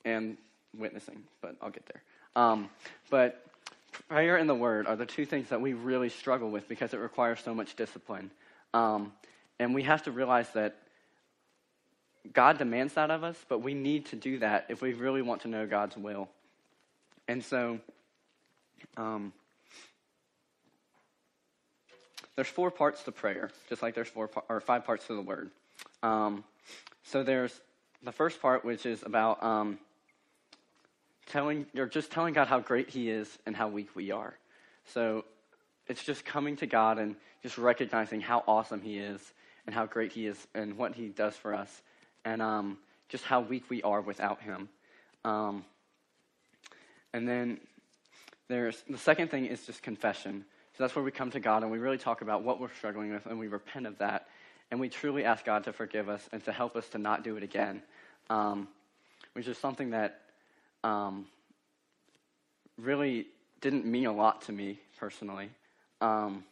and 0.04 0.36
witnessing, 0.76 1.22
but 1.40 1.56
I'll 1.60 1.70
get 1.70 1.86
there. 1.86 2.02
Um, 2.34 2.70
but 3.10 3.46
prayer 4.08 4.36
and 4.36 4.48
the 4.48 4.54
word 4.54 4.86
are 4.86 4.96
the 4.96 5.06
two 5.06 5.26
things 5.26 5.48
that 5.48 5.60
we 5.60 5.72
really 5.74 6.08
struggle 6.08 6.50
with 6.50 6.68
because 6.68 6.94
it 6.94 6.98
requires 6.98 7.40
so 7.40 7.54
much 7.54 7.76
discipline. 7.76 8.30
Um, 8.74 9.12
and 9.58 9.74
we 9.74 9.82
have 9.82 10.02
to 10.04 10.10
realize 10.10 10.48
that 10.50 10.76
God 12.32 12.58
demands 12.58 12.94
that 12.94 13.10
of 13.10 13.24
us, 13.24 13.36
but 13.48 13.60
we 13.60 13.74
need 13.74 14.06
to 14.06 14.16
do 14.16 14.38
that 14.40 14.66
if 14.68 14.82
we 14.82 14.92
really 14.92 15.22
want 15.22 15.42
to 15.42 15.48
know 15.48 15.66
God's 15.66 15.96
will. 15.96 16.28
And 17.28 17.44
so, 17.44 17.78
um, 18.96 19.32
there's 22.34 22.48
four 22.48 22.70
parts 22.70 23.02
to 23.04 23.12
prayer, 23.12 23.50
just 23.68 23.82
like 23.82 23.94
there's 23.94 24.08
four 24.08 24.30
or 24.48 24.60
five 24.60 24.84
parts 24.84 25.06
to 25.06 25.14
the 25.14 25.22
word. 25.22 25.50
Um, 26.02 26.44
so 27.02 27.22
there's 27.22 27.58
the 28.02 28.12
first 28.12 28.42
part, 28.42 28.64
which 28.64 28.84
is 28.84 29.02
about 29.02 29.42
um, 29.42 29.78
telling 31.26 31.66
or 31.76 31.86
just 31.86 32.10
telling 32.10 32.34
God 32.34 32.46
how 32.46 32.60
great 32.60 32.90
He 32.90 33.08
is 33.08 33.38
and 33.46 33.56
how 33.56 33.68
weak 33.68 33.88
we 33.94 34.10
are. 34.10 34.36
So 34.92 35.24
it's 35.88 36.04
just 36.04 36.24
coming 36.24 36.56
to 36.56 36.66
God 36.66 36.98
and 36.98 37.16
just 37.42 37.56
recognizing 37.56 38.20
how 38.20 38.44
awesome 38.46 38.82
He 38.82 38.98
is 38.98 39.20
and 39.66 39.74
how 39.74 39.86
great 39.86 40.12
He 40.12 40.26
is 40.26 40.46
and 40.54 40.76
what 40.76 40.94
He 40.94 41.08
does 41.08 41.36
for 41.36 41.54
us, 41.54 41.82
and 42.24 42.40
um, 42.40 42.78
just 43.08 43.24
how 43.24 43.40
weak 43.40 43.64
we 43.68 43.82
are 43.82 44.00
without 44.00 44.40
Him. 44.40 44.68
Um, 45.24 45.64
and 47.12 47.26
then 47.26 47.58
there's 48.48 48.82
the 48.88 48.98
second 48.98 49.30
thing 49.30 49.46
is 49.46 49.64
just 49.66 49.82
confession. 49.82 50.44
So 50.76 50.84
that's 50.84 50.94
where 50.94 51.04
we 51.04 51.10
come 51.10 51.30
to 51.30 51.40
God 51.40 51.62
and 51.62 51.72
we 51.72 51.78
really 51.78 51.96
talk 51.96 52.20
about 52.20 52.42
what 52.42 52.60
we're 52.60 52.72
struggling 52.76 53.10
with 53.10 53.24
and 53.24 53.38
we 53.38 53.48
repent 53.48 53.86
of 53.86 53.98
that. 53.98 54.28
And 54.70 54.78
we 54.78 54.88
truly 54.88 55.24
ask 55.24 55.44
God 55.44 55.64
to 55.64 55.72
forgive 55.72 56.08
us 56.08 56.28
and 56.32 56.44
to 56.44 56.52
help 56.52 56.76
us 56.76 56.88
to 56.90 56.98
not 56.98 57.24
do 57.24 57.36
it 57.36 57.42
again, 57.42 57.82
um, 58.28 58.68
which 59.32 59.48
is 59.48 59.56
something 59.56 59.90
that 59.90 60.20
um, 60.84 61.26
really 62.76 63.26
didn't 63.60 63.86
mean 63.86 64.06
a 64.06 64.12
lot 64.12 64.42
to 64.42 64.52
me 64.52 64.78
personally. 64.98 65.48
Um, 66.00 66.44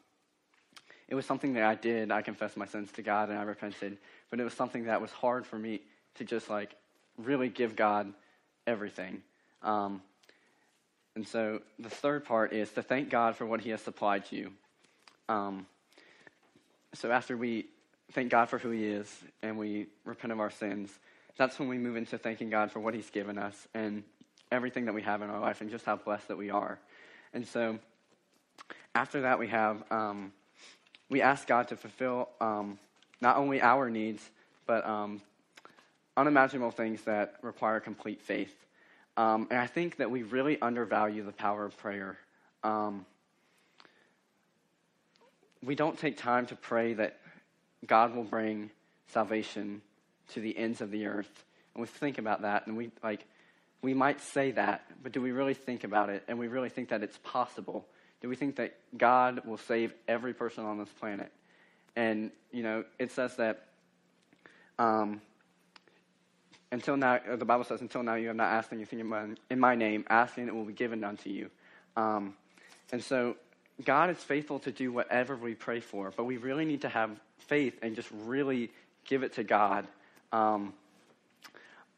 it 1.09 1.15
was 1.15 1.27
something 1.27 1.55
that 1.55 1.65
I 1.65 1.75
did. 1.75 2.11
I 2.11 2.23
confessed 2.23 2.57
my 2.57 2.67
sins 2.67 2.91
to 2.93 3.03
God 3.03 3.29
and 3.29 3.39
I 3.39 3.43
repented, 3.43 3.99
but 4.31 4.41
it 4.41 4.45
was 4.45 4.55
something 4.55 4.85
that 4.85 5.01
was 5.01 5.11
hard 5.11 5.47
for 5.47 5.59
me 5.59 5.81
to 6.17 6.25
just 6.25 6.49
like 6.49 6.75
really 7.19 7.49
give 7.49 7.77
God 7.77 8.13
everything. 8.67 9.23
Um, 9.63 10.03
and 11.15 11.27
so 11.27 11.61
the 11.79 11.91
third 11.91 12.25
part 12.25 12.53
is 12.53 12.71
to 12.73 12.83
thank 12.83 13.11
God 13.11 13.37
for 13.37 13.47
what 13.47 13.61
He 13.61 13.71
has 13.71 13.81
supplied 13.81 14.25
to 14.27 14.37
you. 14.37 14.53
Um, 15.29 15.67
so 16.95 17.11
after 17.11 17.37
we 17.37 17.67
thank 18.13 18.31
God 18.31 18.49
for 18.49 18.59
who 18.59 18.71
He 18.71 18.85
is 18.87 19.13
and 19.43 19.59
we 19.59 19.87
repent 20.05 20.33
of 20.33 20.41
our 20.41 20.51
sins, 20.51 20.91
that's 21.37 21.59
when 21.59 21.69
we 21.69 21.79
move 21.79 21.97
into 21.97 22.19
thanking 22.19 22.51
God 22.51 22.71
for 22.73 22.81
what 22.81 22.95
He's 22.95 23.11
given 23.11 23.39
us 23.39 23.69
and 23.75 24.03
everything 24.51 24.87
that 24.87 24.95
we 24.95 25.03
have 25.03 25.23
in 25.23 25.31
our 25.31 25.41
life 25.41 25.61
and 25.61 25.71
just 25.71 25.85
how 25.85 25.97
blessed 25.97 26.29
that 26.29 26.37
we 26.37 26.51
are. 26.51 26.79
And 27.33 27.47
so 27.47 27.79
after 28.95 29.23
that, 29.23 29.39
we 29.39 29.49
have 29.49 29.83
um, 29.91 30.33
we 31.09 31.23
ask 31.23 31.47
God 31.47 31.69
to 31.69 31.77
fulfill 31.77 32.29
um, 32.41 32.79
not 33.21 33.37
only 33.37 33.61
our 33.61 33.91
needs 33.91 34.29
but 34.67 34.87
um, 34.87 35.21
unimaginable 36.17 36.71
things 36.71 37.03
that 37.03 37.35
require 37.43 37.81
complete 37.81 38.23
faith. 38.23 38.55
Um, 39.17 39.47
and 39.51 39.59
I 39.61 39.67
think 39.67 39.97
that 39.97 40.11
we 40.11 40.23
really 40.23 40.61
undervalue 40.61 41.23
the 41.23 41.33
power 41.33 41.65
of 41.65 41.77
prayer. 41.77 42.19
Um, 42.63 43.07
we 45.63 45.75
don't 45.75 45.99
take 45.99 46.17
time 46.17 46.47
to 46.47 46.57
pray 46.57 46.95
that 46.95 47.19
God 47.87 48.15
will 48.15 48.25
bring 48.25 48.71
salvation 49.09 49.83
to 50.33 50.41
the 50.41 50.57
ends 50.57 50.81
of 50.81 50.91
the 50.91 51.07
earth. 51.07 51.45
And 51.75 51.81
we 51.81 51.87
think 51.87 52.19
about 52.19 52.43
that, 52.43 52.67
and 52.67 52.77
we 52.77 52.91
like 53.03 53.25
we 53.83 53.95
might 53.95 54.21
say 54.21 54.53
that, 54.53 54.87
but 55.03 55.13
do 55.13 55.21
we 55.21 55.33
really 55.33 55.55
think 55.55 55.85
about 55.85 56.09
it? 56.09 56.23
And 56.27 56.39
we 56.39 56.49
really 56.49 56.71
think 56.71 56.89
that 56.89 57.03
it's 57.03 57.19
possible? 57.19 57.87
Do 58.25 58.31
we 58.31 58.37
think 58.37 58.57
that 58.57 58.75
God 58.97 59.45
will 59.45 59.59
save 59.59 59.93
every 60.09 60.33
person 60.33 60.65
on 60.65 60.79
this 60.79 60.89
planet? 60.99 61.31
And 61.95 62.31
you 62.53 62.63
know, 62.63 62.85
it 62.99 63.13
says 63.13 63.37
that 63.37 63.67
um, 64.79 65.21
until 66.73 66.97
now, 66.97 67.21
the 67.37 67.45
Bible 67.45 67.65
says, 67.65 67.83
until 67.83 68.03
now 68.03 68.15
you 68.15 68.29
have 68.29 68.37
not 68.37 68.51
asked 68.51 68.73
anything 68.73 69.01
in 69.01 69.09
my, 69.09 69.27
in 69.51 69.61
my 69.61 69.75
name. 69.75 70.07
Asking 70.09 70.49
it 70.49 70.55
will 70.55 70.65
be 70.65 70.73
given 70.73 71.05
unto 71.05 71.29
you. 71.29 71.51
Um, 71.99 72.35
and 72.93 73.05
so 73.05 73.37
God 73.85 74.09
is 74.09 74.17
faithful 74.17 74.59
to 74.61 74.73
do 74.73 74.91
whatever 74.91 75.37
we 75.37 75.55
pray 75.55 75.81
for, 75.81 76.11
but 76.17 76.25
we 76.25 76.39
really 76.39 76.65
need 76.65 76.81
to 76.81 76.89
have 76.89 77.11
faith 77.41 77.79
and 77.83 77.95
just 77.95 78.09
really 78.25 78.71
give 79.05 79.23
it 79.23 79.35
to 79.35 79.45
God. 79.45 79.87
Um, 80.33 80.73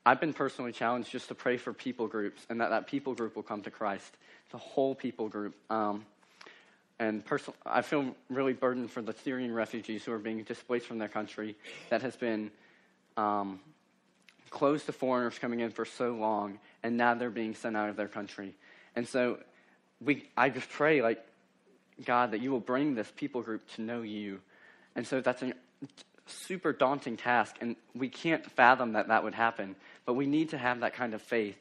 I've 0.05 0.21
been 0.21 0.35
personally 0.35 0.73
challenged 0.73 1.09
just 1.09 1.29
to 1.29 1.37
pray 1.37 1.57
for 1.57 1.73
people 1.73 2.09
groups 2.09 2.45
and 2.51 2.61
that 2.61 2.71
that 2.71 2.89
people 2.89 3.15
group 3.15 3.37
will 3.37 3.45
come 3.45 3.62
to 3.62 3.71
Christ, 3.71 4.17
the 4.51 4.59
whole 4.59 4.97
people 4.97 5.29
group. 5.29 5.55
Um, 5.71 6.05
and 6.99 7.25
person- 7.25 7.55
I 7.65 7.83
feel 7.83 8.15
really 8.31 8.53
burdened 8.53 8.91
for 8.91 9.03
the 9.03 9.13
Syrian 9.13 9.53
refugees 9.53 10.05
who 10.05 10.13
are 10.13 10.19
being 10.19 10.43
displaced 10.43 10.87
from 10.87 10.99
their 10.99 11.09
country 11.09 11.57
that 11.91 12.03
has 12.03 12.17
been 12.17 12.51
um, 13.17 13.61
closed 14.51 14.87
to 14.87 14.93
foreigners 14.93 15.39
coming 15.39 15.61
in 15.61 15.71
for 15.71 15.85
so 15.85 16.13
long, 16.13 16.59
and 16.83 16.97
now 16.97 17.15
they're 17.15 17.31
being 17.31 17.55
sent 17.55 17.77
out 17.77 17.89
of 17.89 17.97
their 17.97 18.09
country. 18.09 18.55
And 18.95 19.07
so 19.07 19.39
we, 20.01 20.29
I 20.37 20.49
just 20.49 20.69
pray, 20.71 21.03
like, 21.03 21.25
God, 22.05 22.33
that 22.33 22.41
you 22.41 22.51
will 22.51 22.61
bring 22.61 22.95
this 22.95 23.11
people 23.17 23.43
group 23.43 23.67
to 23.75 23.83
know 23.83 24.03
you. 24.03 24.41
And 24.95 25.07
so 25.07 25.21
that's 25.21 25.43
a 25.43 25.53
super 26.27 26.73
daunting 26.73 27.17
task, 27.17 27.57
and 27.61 27.77
we 27.95 28.09
can't 28.09 28.45
fathom 28.53 28.93
that 28.93 29.09
that 29.09 29.23
would 29.23 29.35
happen. 29.35 29.77
But 30.05 30.15
we 30.15 30.27
need 30.27 30.51
to 30.51 30.59
have 30.59 30.81
that 30.81 30.95
kind 30.95 31.15
of 31.15 31.23
faith 31.23 31.59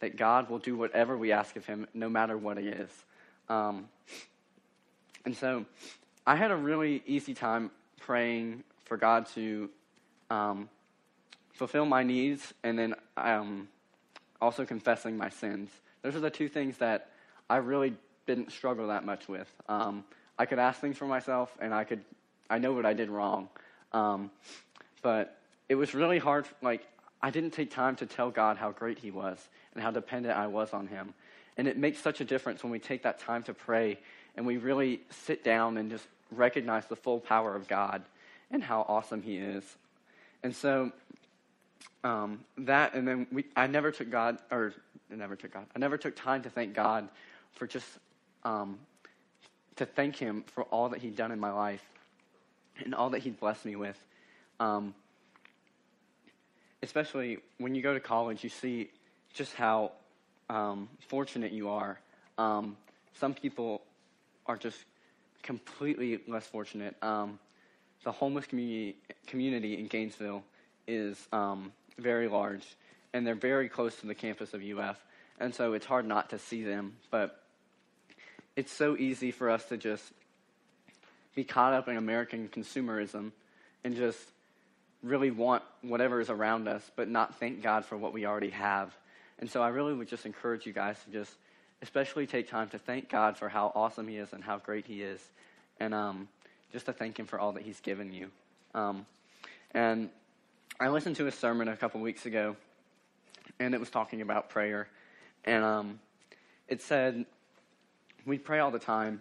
that 0.00 0.16
God 0.16 0.48
will 0.48 0.58
do 0.58 0.76
whatever 0.76 1.16
we 1.16 1.32
ask 1.32 1.56
of 1.56 1.66
Him, 1.66 1.86
no 1.94 2.08
matter 2.08 2.36
what 2.36 2.58
it 2.58 2.66
is. 2.66 2.90
Um, 3.48 3.88
And 5.28 5.36
so 5.36 5.66
I 6.26 6.36
had 6.36 6.50
a 6.50 6.56
really 6.56 7.02
easy 7.04 7.34
time 7.34 7.70
praying 8.00 8.64
for 8.86 8.96
God 8.96 9.26
to 9.34 9.68
um, 10.30 10.70
fulfill 11.52 11.84
my 11.84 12.02
needs 12.02 12.54
and 12.64 12.78
then 12.78 12.94
um, 13.18 13.68
also 14.40 14.64
confessing 14.64 15.18
my 15.18 15.28
sins. 15.28 15.68
Those 16.00 16.16
are 16.16 16.20
the 16.20 16.30
two 16.30 16.48
things 16.48 16.78
that 16.78 17.10
I 17.50 17.58
really 17.58 17.92
didn't 18.26 18.52
struggle 18.52 18.88
that 18.88 19.04
much 19.04 19.28
with. 19.28 19.52
Um, 19.68 20.02
I 20.38 20.46
could 20.46 20.58
ask 20.58 20.80
things 20.80 20.96
for 20.96 21.04
myself, 21.04 21.54
and 21.60 21.74
I 21.74 21.84
could 21.84 22.00
I 22.48 22.56
know 22.56 22.72
what 22.72 22.86
I 22.86 22.94
did 22.94 23.10
wrong, 23.10 23.50
um, 23.92 24.30
but 25.02 25.36
it 25.68 25.74
was 25.74 25.92
really 25.92 26.18
hard. 26.18 26.46
Like 26.62 26.86
I 27.20 27.28
didn't 27.28 27.50
take 27.50 27.70
time 27.70 27.96
to 27.96 28.06
tell 28.06 28.30
God 28.30 28.56
how 28.56 28.70
great 28.70 28.98
He 28.98 29.10
was 29.10 29.46
and 29.74 29.82
how 29.82 29.90
dependent 29.90 30.38
I 30.38 30.46
was 30.46 30.72
on 30.72 30.86
Him. 30.86 31.12
And 31.58 31.68
it 31.68 31.76
makes 31.76 31.98
such 31.98 32.22
a 32.22 32.24
difference 32.24 32.62
when 32.62 32.72
we 32.72 32.78
take 32.78 33.02
that 33.02 33.18
time 33.18 33.42
to 33.42 33.52
pray 33.52 33.98
and 34.38 34.46
we 34.46 34.56
really 34.56 35.00
sit 35.10 35.42
down 35.42 35.76
and 35.76 35.90
just 35.90 36.06
recognize 36.30 36.86
the 36.86 36.94
full 36.94 37.18
power 37.18 37.56
of 37.56 37.66
God 37.66 38.02
and 38.52 38.62
how 38.62 38.86
awesome 38.88 39.20
He 39.20 39.36
is. 39.36 39.64
And 40.44 40.54
so 40.54 40.92
um, 42.04 42.44
that, 42.58 42.94
and 42.94 43.06
then 43.06 43.26
we, 43.32 43.46
I 43.56 43.66
never 43.66 43.90
took 43.90 44.10
God, 44.10 44.38
or 44.52 44.72
I 45.12 45.16
never 45.16 45.34
took 45.34 45.52
God, 45.52 45.66
I 45.74 45.80
never 45.80 45.98
took 45.98 46.14
time 46.14 46.42
to 46.42 46.50
thank 46.50 46.72
God 46.72 47.08
for 47.56 47.66
just 47.66 47.84
um, 48.44 48.78
to 49.74 49.84
thank 49.84 50.14
Him 50.14 50.44
for 50.46 50.62
all 50.64 50.88
that 50.90 51.00
He'd 51.00 51.16
done 51.16 51.32
in 51.32 51.40
my 51.40 51.52
life 51.52 51.84
and 52.84 52.94
all 52.94 53.10
that 53.10 53.18
He'd 53.18 53.40
blessed 53.40 53.64
me 53.64 53.74
with. 53.74 53.98
Um, 54.60 54.94
especially 56.84 57.38
when 57.58 57.74
you 57.74 57.82
go 57.82 57.92
to 57.92 57.98
college, 57.98 58.44
you 58.44 58.50
see 58.50 58.88
just 59.34 59.54
how 59.54 59.90
um, 60.48 60.88
fortunate 61.08 61.50
you 61.50 61.70
are. 61.70 61.98
Um, 62.38 62.76
some 63.18 63.34
people 63.34 63.82
are 64.48 64.56
just 64.56 64.78
completely 65.42 66.20
less 66.26 66.46
fortunate. 66.46 66.96
Um, 67.02 67.38
the 68.04 68.12
homeless 68.12 68.46
community, 68.46 68.96
community 69.26 69.78
in 69.78 69.86
Gainesville 69.86 70.42
is 70.86 71.28
um, 71.32 71.72
very 71.98 72.28
large, 72.28 72.64
and 73.12 73.26
they're 73.26 73.34
very 73.34 73.68
close 73.68 73.94
to 73.96 74.06
the 74.06 74.14
campus 74.14 74.54
of 74.54 74.62
UF, 74.62 74.96
and 75.38 75.54
so 75.54 75.74
it's 75.74 75.86
hard 75.86 76.06
not 76.06 76.30
to 76.30 76.38
see 76.38 76.64
them. 76.64 76.96
But 77.10 77.40
it's 78.56 78.72
so 78.72 78.96
easy 78.96 79.30
for 79.30 79.50
us 79.50 79.64
to 79.66 79.76
just 79.76 80.04
be 81.34 81.44
caught 81.44 81.72
up 81.72 81.88
in 81.88 81.96
American 81.96 82.48
consumerism 82.48 83.30
and 83.84 83.94
just 83.94 84.18
really 85.02 85.30
want 85.30 85.62
whatever 85.82 86.20
is 86.20 86.30
around 86.30 86.66
us, 86.66 86.82
but 86.96 87.08
not 87.08 87.38
thank 87.38 87.62
God 87.62 87.84
for 87.84 87.96
what 87.96 88.12
we 88.12 88.26
already 88.26 88.50
have. 88.50 88.92
And 89.38 89.48
so 89.48 89.62
I 89.62 89.68
really 89.68 89.94
would 89.94 90.08
just 90.08 90.26
encourage 90.26 90.66
you 90.66 90.72
guys 90.72 90.96
to 91.04 91.10
just, 91.12 91.32
especially 91.82 92.26
take 92.26 92.48
time 92.48 92.68
to 92.70 92.78
thank 92.78 93.08
God 93.08 93.36
for 93.36 93.48
how 93.48 93.72
awesome 93.74 94.08
He 94.08 94.16
is 94.16 94.32
and 94.32 94.42
how 94.42 94.58
great 94.58 94.86
He 94.86 95.02
is, 95.02 95.20
and 95.78 95.94
um, 95.94 96.28
just 96.72 96.86
to 96.86 96.92
thank 96.92 97.18
Him 97.18 97.26
for 97.26 97.38
all 97.38 97.52
that 97.52 97.62
He's 97.62 97.80
given 97.80 98.12
you. 98.12 98.30
Um, 98.74 99.06
and 99.72 100.10
I 100.80 100.88
listened 100.88 101.16
to 101.16 101.26
a 101.26 101.32
sermon 101.32 101.68
a 101.68 101.76
couple 101.76 102.00
weeks 102.00 102.26
ago, 102.26 102.56
and 103.58 103.74
it 103.74 103.80
was 103.80 103.90
talking 103.90 104.20
about 104.20 104.50
prayer, 104.50 104.88
and 105.44 105.64
um, 105.64 106.00
it 106.68 106.82
said 106.82 107.24
we 108.26 108.38
pray 108.38 108.58
all 108.58 108.70
the 108.70 108.78
time. 108.78 109.20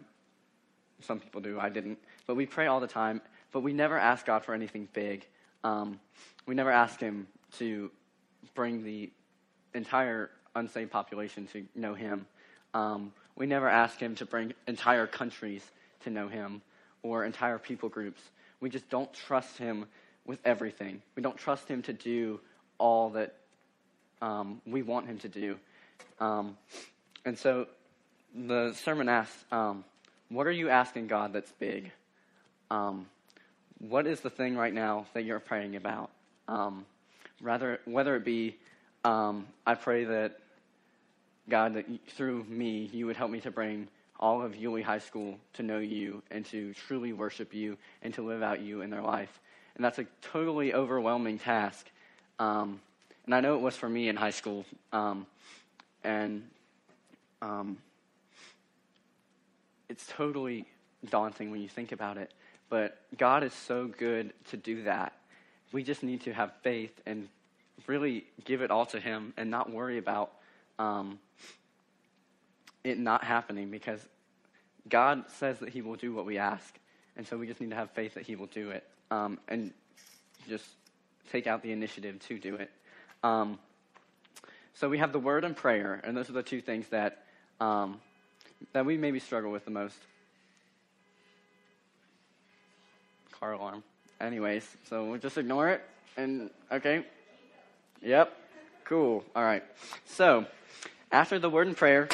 Some 1.01 1.19
people 1.19 1.41
do, 1.41 1.59
I 1.59 1.69
didn't, 1.69 1.99
but 2.25 2.35
we 2.35 2.45
pray 2.45 2.67
all 2.67 2.79
the 2.79 2.87
time, 2.87 3.21
but 3.51 3.61
we 3.61 3.71
never 3.71 3.97
ask 3.97 4.25
God 4.25 4.43
for 4.43 4.53
anything 4.53 4.87
big. 4.93 5.25
Um, 5.63 5.99
we 6.45 6.55
never 6.55 6.71
ask 6.71 6.99
Him 6.99 7.27
to 7.59 7.91
bring 8.55 8.83
the 8.83 9.11
entire 9.73 10.31
unsaved 10.55 10.91
population 10.91 11.47
to 11.53 11.65
know 11.75 11.93
Him. 11.93 12.25
Um, 12.77 13.11
we 13.35 13.47
never 13.47 13.67
ask 13.67 13.99
Him 13.99 14.13
to 14.15 14.25
bring 14.25 14.53
entire 14.67 15.07
countries 15.07 15.63
to 16.03 16.11
know 16.11 16.27
Him 16.27 16.61
or 17.01 17.25
entire 17.25 17.57
people 17.57 17.89
groups. 17.89 18.21
We 18.59 18.69
just 18.69 18.87
don't 18.91 19.11
trust 19.11 19.57
Him 19.57 19.85
with 20.27 20.39
everything. 20.45 21.01
We 21.15 21.23
don't 21.23 21.37
trust 21.37 21.67
Him 21.67 21.81
to 21.83 21.93
do 21.93 22.39
all 22.77 23.09
that 23.11 23.33
um, 24.21 24.61
we 24.67 24.83
want 24.83 25.07
Him 25.07 25.17
to 25.19 25.27
do. 25.27 25.57
Um, 26.19 26.55
and 27.25 27.35
so 27.35 27.65
the 28.35 28.73
sermon 28.73 29.09
asks, 29.09 29.43
um, 29.51 29.83
What 30.29 30.45
are 30.45 30.51
you 30.51 30.69
asking 30.69 31.07
God 31.07 31.33
that's 31.33 31.51
big? 31.53 31.91
Um, 32.69 33.07
what 33.79 34.05
is 34.05 34.19
the 34.19 34.29
thing 34.29 34.55
right 34.55 34.73
now 34.73 35.07
that 35.15 35.23
you're 35.23 35.39
praying 35.39 35.75
about? 35.75 36.11
Um, 36.47 36.85
rather, 37.41 37.79
whether 37.85 38.15
it 38.15 38.23
be, 38.23 38.55
I 39.03 39.75
pray 39.79 40.03
that 40.03 40.39
God, 41.49 41.75
that 41.75 41.85
through 42.09 42.43
me, 42.45 42.89
you 42.91 43.05
would 43.05 43.17
help 43.17 43.31
me 43.31 43.39
to 43.41 43.51
bring 43.51 43.87
all 44.19 44.41
of 44.41 44.55
Yulee 44.55 44.81
High 44.81 44.99
School 44.99 45.37
to 45.53 45.63
know 45.63 45.77
you 45.79 46.21
and 46.31 46.45
to 46.47 46.73
truly 46.73 47.13
worship 47.13 47.53
you 47.53 47.77
and 48.01 48.13
to 48.15 48.21
live 48.21 48.41
out 48.41 48.61
you 48.61 48.81
in 48.81 48.89
their 48.89 49.01
life. 49.01 49.39
And 49.75 49.85
that's 49.85 49.99
a 49.99 50.05
totally 50.21 50.73
overwhelming 50.73 51.39
task. 51.39 51.87
Um, 52.39 52.81
and 53.25 53.35
I 53.35 53.41
know 53.41 53.55
it 53.55 53.61
was 53.61 53.75
for 53.75 53.87
me 53.87 54.09
in 54.09 54.15
high 54.15 54.31
school. 54.31 54.65
Um, 54.91 55.27
and 56.03 56.43
um, 57.41 57.77
it's 59.89 60.07
totally 60.07 60.65
daunting 61.09 61.51
when 61.51 61.61
you 61.61 61.69
think 61.69 61.91
about 61.91 62.17
it. 62.17 62.31
But 62.69 62.97
God 63.17 63.43
is 63.43 63.53
so 63.53 63.87
good 63.87 64.33
to 64.49 64.57
do 64.57 64.83
that. 64.83 65.13
We 65.71 65.83
just 65.83 66.03
need 66.03 66.21
to 66.21 66.33
have 66.33 66.51
faith 66.63 66.99
and 67.05 67.27
really 67.85 68.25
give 68.45 68.61
it 68.61 68.71
all 68.71 68.85
to 68.87 68.99
Him 68.99 69.33
and 69.37 69.49
not 69.51 69.71
worry 69.71 69.97
about 69.97 70.31
um, 70.79 71.19
it 72.83 72.97
not 72.97 73.23
happening 73.23 73.69
because 73.69 73.99
God 74.87 75.25
says 75.29 75.59
that 75.59 75.69
He 75.69 75.81
will 75.81 75.95
do 75.95 76.13
what 76.13 76.25
we 76.25 76.37
ask. 76.37 76.77
And 77.15 77.25
so 77.25 77.37
we 77.37 77.47
just 77.47 77.59
need 77.59 77.71
to 77.71 77.75
have 77.75 77.91
faith 77.91 78.13
that 78.13 78.23
He 78.23 78.35
will 78.35 78.47
do 78.47 78.69
it 78.69 78.83
um, 79.11 79.39
and 79.47 79.73
just 80.47 80.65
take 81.31 81.47
out 81.47 81.63
the 81.63 81.71
initiative 81.71 82.19
to 82.27 82.37
do 82.37 82.55
it. 82.55 82.71
Um, 83.23 83.59
so 84.73 84.87
we 84.89 84.99
have 84.99 85.11
the 85.11 85.19
word 85.19 85.43
and 85.43 85.55
prayer, 85.55 85.99
and 86.03 86.15
those 86.15 86.29
are 86.29 86.33
the 86.33 86.43
two 86.43 86.61
things 86.61 86.87
that 86.89 87.23
um, 87.59 87.99
that 88.73 88.85
we 88.85 88.97
maybe 88.97 89.19
struggle 89.19 89.51
with 89.51 89.65
the 89.65 89.71
most. 89.71 89.97
car 93.39 93.53
alarm. 93.53 93.83
Anyways, 94.19 94.67
so 94.89 95.05
we'll 95.05 95.19
just 95.19 95.37
ignore 95.37 95.69
it 95.69 95.81
and 96.15 96.49
okay. 96.71 97.05
Yep. 98.01 98.35
Cool. 98.87 99.25
All 99.35 99.43
right. 99.43 99.65
So, 100.05 100.45
after 101.11 101.39
the 101.39 101.49
word 101.49 101.67
and 101.67 101.75
prayer, 101.75 102.07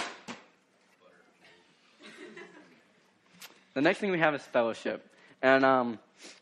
the 3.75 3.81
next 3.81 3.99
thing 3.99 4.09
we 4.09 4.17
have 4.17 4.33
is 4.33 4.41
fellowship. 4.41 5.07
And 5.43 5.63
um, 5.63 5.99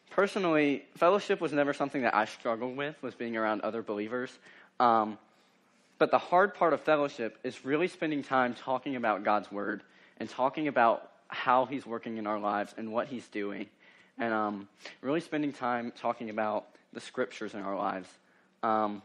personally, 0.10 0.86
fellowship 0.96 1.42
was 1.42 1.52
never 1.52 1.74
something 1.74 2.04
that 2.04 2.16
I 2.16 2.24
struggled 2.24 2.78
with, 2.78 2.96
was 3.04 3.14
being 3.14 3.36
around 3.36 3.60
other 3.60 3.82
believers. 3.82 4.32
Um, 4.80 5.18
but 5.98 6.12
the 6.12 6.18
hard 6.18 6.54
part 6.54 6.72
of 6.72 6.80
fellowship 6.80 7.38
is 7.44 7.66
really 7.66 7.90
spending 7.90 8.24
time 8.24 8.54
talking 8.54 8.96
about 8.96 9.26
God's 9.26 9.52
word 9.52 9.84
and 10.16 10.30
talking 10.30 10.70
about 10.70 11.12
how 11.28 11.66
He's 11.66 11.86
working 11.86 12.16
in 12.16 12.26
our 12.26 12.40
lives 12.40 12.74
and 12.78 12.94
what 12.94 13.08
He's 13.08 13.28
doing 13.28 13.66
and 14.18 14.34
um, 14.34 14.70
really 15.02 15.20
spending 15.20 15.52
time 15.52 15.92
talking 15.92 16.30
about 16.30 16.68
the 16.94 17.02
scriptures 17.02 17.54
in 17.54 17.60
our 17.60 17.76
lives. 17.76 18.08
Um, 18.64 19.02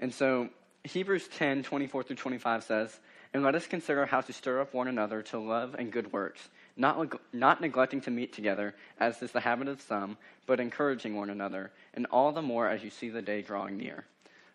and 0.00 0.12
so 0.12 0.48
Hebrews 0.84 1.28
10 1.28 1.62
24 1.64 2.02
through 2.04 2.16
25 2.16 2.64
says, 2.64 3.00
And 3.34 3.42
let 3.42 3.54
us 3.54 3.66
consider 3.66 4.06
how 4.06 4.20
to 4.20 4.32
stir 4.32 4.60
up 4.60 4.72
one 4.72 4.88
another 4.88 5.22
to 5.22 5.38
love 5.38 5.74
and 5.78 5.92
good 5.92 6.12
works, 6.12 6.48
not, 6.76 7.12
not 7.32 7.60
neglecting 7.60 8.00
to 8.02 8.10
meet 8.10 8.32
together, 8.32 8.74
as 9.00 9.20
is 9.22 9.32
the 9.32 9.40
habit 9.40 9.68
of 9.68 9.80
some, 9.80 10.16
but 10.46 10.60
encouraging 10.60 11.16
one 11.16 11.30
another, 11.30 11.72
and 11.94 12.06
all 12.06 12.32
the 12.32 12.42
more 12.42 12.68
as 12.68 12.84
you 12.84 12.90
see 12.90 13.08
the 13.08 13.22
day 13.22 13.42
drawing 13.42 13.76
near. 13.76 14.04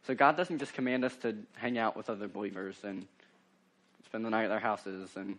So 0.04 0.16
God 0.16 0.38
doesn't 0.38 0.60
just 0.60 0.74
command 0.74 1.06
us 1.06 1.16
to 1.18 1.36
hang 1.56 1.78
out 1.78 1.96
with 1.96 2.10
other 2.10 2.28
believers 2.28 2.78
and 2.84 3.06
spend 4.06 4.26
the 4.26 4.30
night 4.30 4.46
at 4.46 4.50
their 4.50 4.60
houses 4.60 5.12
and 5.16 5.38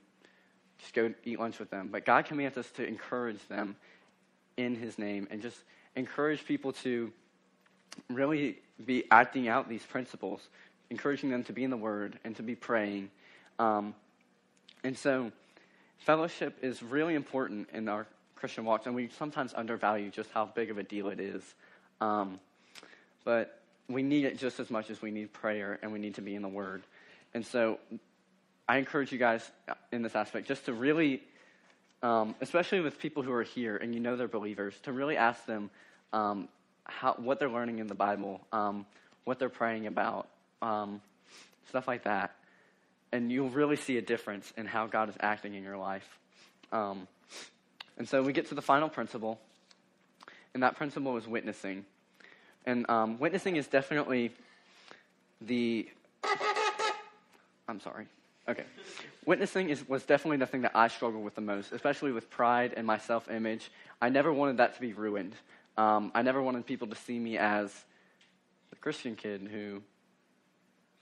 just 0.78 0.94
go 0.94 1.12
eat 1.24 1.40
lunch 1.40 1.58
with 1.58 1.70
them. 1.70 1.88
But 1.90 2.04
God 2.04 2.26
commands 2.26 2.56
us 2.56 2.70
to 2.72 2.86
encourage 2.86 3.46
them 3.48 3.76
in 4.56 4.76
His 4.76 4.98
name 4.98 5.26
and 5.30 5.42
just 5.42 5.58
encourage 5.96 6.44
people 6.44 6.72
to 6.72 7.12
really 8.08 8.58
be 8.86 9.04
acting 9.10 9.48
out 9.48 9.68
these 9.68 9.84
principles, 9.84 10.48
encouraging 10.90 11.30
them 11.30 11.44
to 11.44 11.52
be 11.52 11.64
in 11.64 11.70
the 11.70 11.76
Word 11.76 12.18
and 12.24 12.36
to 12.36 12.42
be 12.42 12.54
praying. 12.54 13.10
Um, 13.58 13.94
and 14.84 14.96
so, 14.96 15.32
fellowship 15.98 16.58
is 16.62 16.82
really 16.82 17.14
important 17.14 17.68
in 17.72 17.88
our 17.88 18.06
Christian 18.36 18.64
walks, 18.64 18.86
and 18.86 18.94
we 18.94 19.08
sometimes 19.16 19.54
undervalue 19.54 20.10
just 20.10 20.30
how 20.32 20.46
big 20.46 20.70
of 20.70 20.78
a 20.78 20.82
deal 20.82 21.08
it 21.08 21.20
is. 21.20 21.42
Um, 22.00 22.40
but 23.24 23.60
we 23.88 24.02
need 24.02 24.24
it 24.24 24.38
just 24.38 24.58
as 24.58 24.70
much 24.70 24.90
as 24.90 25.00
we 25.00 25.10
need 25.10 25.32
prayer 25.32 25.78
and 25.82 25.92
we 25.92 25.98
need 25.98 26.14
to 26.16 26.22
be 26.22 26.34
in 26.34 26.42
the 26.42 26.48
Word. 26.48 26.82
And 27.34 27.46
so, 27.46 27.78
I 28.68 28.78
encourage 28.78 29.12
you 29.12 29.18
guys 29.18 29.50
in 29.90 30.02
this 30.02 30.14
aspect 30.14 30.48
just 30.48 30.64
to 30.66 30.72
really, 30.72 31.22
um, 32.02 32.34
especially 32.40 32.80
with 32.80 32.98
people 32.98 33.22
who 33.22 33.32
are 33.32 33.42
here 33.42 33.76
and 33.76 33.94
you 33.94 34.00
know 34.00 34.16
they're 34.16 34.28
believers, 34.28 34.74
to 34.84 34.92
really 34.92 35.16
ask 35.16 35.44
them 35.46 35.70
um, 36.12 36.48
how, 36.84 37.14
what 37.14 37.38
they're 37.38 37.50
learning 37.50 37.78
in 37.78 37.86
the 37.86 37.94
Bible, 37.94 38.40
um, 38.52 38.86
what 39.24 39.38
they're 39.38 39.48
praying 39.48 39.86
about, 39.86 40.28
um, 40.60 41.00
stuff 41.68 41.86
like 41.88 42.04
that. 42.04 42.34
And 43.12 43.30
you'll 43.30 43.50
really 43.50 43.76
see 43.76 43.98
a 43.98 44.02
difference 44.02 44.52
in 44.56 44.66
how 44.66 44.86
God 44.86 45.08
is 45.08 45.14
acting 45.20 45.54
in 45.54 45.62
your 45.62 45.76
life. 45.76 46.06
Um, 46.72 47.06
and 47.98 48.08
so 48.08 48.22
we 48.22 48.32
get 48.32 48.48
to 48.48 48.54
the 48.54 48.62
final 48.62 48.88
principle, 48.88 49.38
and 50.54 50.62
that 50.62 50.76
principle 50.76 51.16
is 51.18 51.26
witnessing. 51.26 51.84
And 52.64 52.88
um, 52.88 53.18
witnessing 53.18 53.56
is 53.56 53.66
definitely 53.66 54.32
the. 55.40 55.88
I'm 57.68 57.80
sorry. 57.80 58.06
Okay. 58.48 58.64
Witnessing 59.24 59.70
is, 59.70 59.88
was 59.88 60.04
definitely 60.04 60.38
the 60.38 60.46
thing 60.46 60.62
that 60.62 60.72
I 60.74 60.88
struggled 60.88 61.24
with 61.24 61.34
the 61.34 61.40
most, 61.40 61.72
especially 61.72 62.12
with 62.12 62.28
pride 62.28 62.74
and 62.76 62.86
my 62.86 62.98
self 62.98 63.30
image. 63.30 63.70
I 64.00 64.08
never 64.08 64.32
wanted 64.32 64.56
that 64.56 64.74
to 64.74 64.80
be 64.80 64.92
ruined. 64.92 65.34
Um, 65.76 66.12
I 66.14 66.22
never 66.22 66.42
wanted 66.42 66.66
people 66.66 66.86
to 66.88 66.96
see 66.96 67.18
me 67.18 67.38
as 67.38 67.72
the 68.70 68.76
Christian 68.76 69.16
kid 69.16 69.48
who 69.50 69.82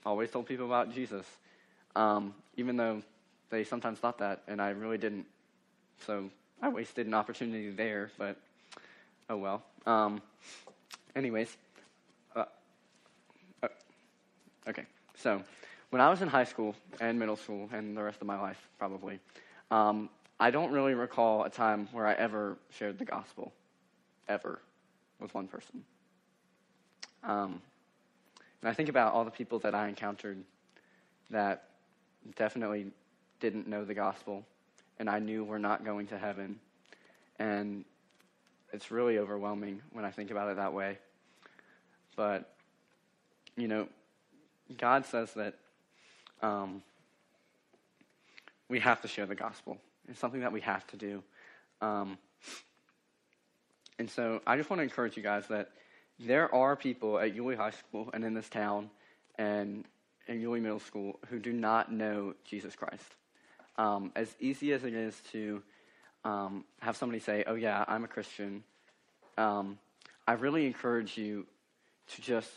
always 0.05 0.29
told 0.29 0.45
people 0.45 0.65
about 0.65 0.93
Jesus, 0.93 1.25
um, 1.95 2.33
even 2.57 2.77
though 2.77 3.01
they 3.49 3.63
sometimes 3.63 3.99
thought 3.99 4.17
that, 4.19 4.43
and 4.47 4.61
I 4.61 4.69
really 4.69 4.97
didn't. 4.97 5.25
So 6.05 6.29
I 6.61 6.69
wasted 6.69 7.05
an 7.07 7.13
opportunity 7.13 7.69
there, 7.69 8.11
but 8.17 8.37
oh 9.29 9.37
well. 9.37 9.63
Um, 9.85 10.21
anyways, 11.15 11.55
uh, 12.35 12.45
uh, 13.61 13.67
okay, 14.67 14.85
so 15.15 15.43
when 15.89 16.01
I 16.01 16.09
was 16.09 16.21
in 16.21 16.27
high 16.27 16.45
school 16.45 16.75
and 16.99 17.19
middle 17.19 17.35
school 17.35 17.69
and 17.71 17.95
the 17.95 18.03
rest 18.03 18.21
of 18.21 18.27
my 18.27 18.39
life, 18.39 18.69
probably, 18.79 19.19
um, 19.69 20.09
I 20.39 20.49
don't 20.49 20.71
really 20.71 20.93
recall 20.93 21.43
a 21.43 21.49
time 21.49 21.87
where 21.91 22.07
I 22.07 22.13
ever 22.13 22.57
shared 22.71 22.97
the 22.97 23.05
gospel, 23.05 23.53
ever, 24.31 24.61
with 25.19 25.33
one 25.33 25.47
person. 25.47 25.83
Um, 27.23 27.61
and 28.61 28.69
I 28.69 28.73
think 28.73 28.89
about 28.89 29.13
all 29.13 29.25
the 29.25 29.31
people 29.31 29.59
that 29.59 29.75
I 29.75 29.87
encountered 29.87 30.43
that 31.29 31.69
definitely 32.35 32.87
didn't 33.39 33.67
know 33.67 33.85
the 33.85 33.93
gospel, 33.93 34.45
and 34.99 35.09
I 35.09 35.19
knew 35.19 35.43
were 35.43 35.59
not 35.59 35.83
going 35.83 36.07
to 36.07 36.17
heaven. 36.17 36.59
And 37.39 37.85
it's 38.71 38.91
really 38.91 39.17
overwhelming 39.17 39.81
when 39.91 40.05
I 40.05 40.11
think 40.11 40.31
about 40.31 40.49
it 40.49 40.57
that 40.57 40.73
way. 40.73 40.97
But, 42.15 42.53
you 43.57 43.67
know, 43.67 43.87
God 44.77 45.05
says 45.05 45.33
that 45.33 45.55
um, 46.41 46.81
we 48.69 48.79
have 48.79 49.01
to 49.01 49.07
share 49.07 49.25
the 49.25 49.35
gospel. 49.35 49.77
It's 50.07 50.19
something 50.19 50.41
that 50.41 50.51
we 50.51 50.61
have 50.61 50.85
to 50.87 50.97
do. 50.97 51.23
Um, 51.81 52.17
and 53.99 54.09
so 54.09 54.41
I 54.45 54.57
just 54.57 54.69
want 54.69 54.79
to 54.79 54.83
encourage 54.83 55.17
you 55.17 55.23
guys 55.23 55.47
that 55.47 55.69
there 56.19 56.53
are 56.53 56.75
people 56.75 57.19
at 57.19 57.35
Yulee 57.35 57.55
High 57.55 57.71
School 57.71 58.09
and 58.13 58.23
in 58.23 58.33
this 58.33 58.49
town 58.49 58.89
and 59.37 59.85
in 60.27 60.39
Yulee 60.39 60.59
Middle 60.59 60.79
School 60.79 61.19
who 61.29 61.39
do 61.39 61.53
not 61.53 61.91
know 61.91 62.33
Jesus 62.45 62.75
Christ. 62.75 63.15
Um, 63.77 64.11
as 64.15 64.33
easy 64.39 64.73
as 64.73 64.83
it 64.83 64.93
is 64.93 65.19
to 65.31 65.63
um, 66.23 66.65
have 66.79 66.97
somebody 66.97 67.19
say, 67.19 67.43
Oh, 67.47 67.55
yeah, 67.55 67.83
I'm 67.87 68.03
a 68.03 68.07
Christian, 68.07 68.63
um, 69.37 69.79
I 70.27 70.33
really 70.33 70.65
encourage 70.65 71.17
you 71.17 71.47
to 72.15 72.21
just 72.21 72.49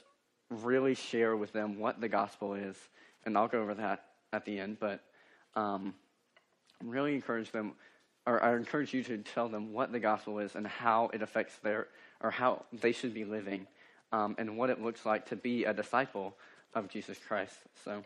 really 0.51 0.95
share 0.95 1.37
with 1.37 1.53
them 1.53 1.79
what 1.79 2.01
the 2.01 2.09
gospel 2.09 2.55
is 2.55 2.77
and 3.25 3.37
I'll 3.37 3.49
go 3.49 3.63
over 3.63 3.75
that 3.75 4.05
at 4.33 4.45
the 4.45 4.59
end, 4.59 4.79
but 4.79 5.01
um, 5.55 5.95
really 6.83 7.15
encourage 7.15 7.51
them, 7.53 7.73
or 8.27 8.43
I 8.43 8.57
encourage 8.57 8.95
you 8.95 9.03
to 9.05 9.19
tell 9.19 9.49
them 9.49 9.73
what 9.73 9.93
the 9.93 10.01
gospel 10.01 10.39
is 10.39 10.55
and 10.55 10.67
how 10.67 11.11
it 11.13 11.23
affects 11.23 11.57
their, 11.63 11.89
or 12.21 12.31
how 12.31 12.65
they 12.73 12.93
should 12.93 13.15
be 13.15 13.25
living, 13.25 13.67
um, 14.13 14.35
and 14.39 14.57
what 14.57 14.71
it 14.71 14.81
looks 14.81 15.05
like 15.05 15.27
to 15.27 15.37
be 15.37 15.65
a 15.65 15.75
disciple 15.75 16.35
of 16.75 16.89
Jesus 16.89 17.19
Christ. 17.29 17.57
So, 17.85 18.03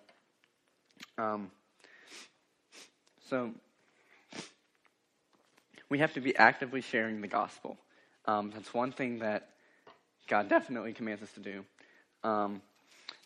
um, 1.17 1.51
so 3.29 3.53
we 5.89 5.99
have 5.99 6.13
to 6.15 6.21
be 6.21 6.37
actively 6.37 6.81
sharing 6.81 7.21
the 7.21 7.29
gospel. 7.29 7.79
Um, 8.27 8.51
that's 8.55 8.75
one 8.75 8.93
thing 8.93 9.21
that 9.21 9.49
God 10.27 10.49
definitely 10.49 10.93
commands 10.93 11.23
us 11.23 11.33
to 11.33 11.41
do. 11.41 11.65
Um, 12.25 12.61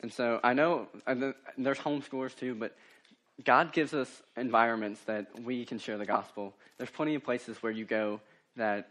and 0.01 0.13
so 0.13 0.41
I 0.45 0.53
know 0.55 0.89
there's 1.57 1.79
homeschoolers 1.79 2.37
too, 2.37 2.55
but 2.55 2.77
God 3.45 3.73
gives 3.73 3.95
us 3.95 4.23
environments 4.37 5.01
that 5.03 5.27
we 5.43 5.65
can 5.65 5.79
share 5.79 5.99
the 5.99 6.07
gospel. 6.07 6.55
There's 6.79 6.91
plenty 6.91 7.15
of 7.15 7.25
places 7.25 7.63
where 7.63 7.73
you 7.73 7.85
go 7.85 8.21
that, 8.57 8.89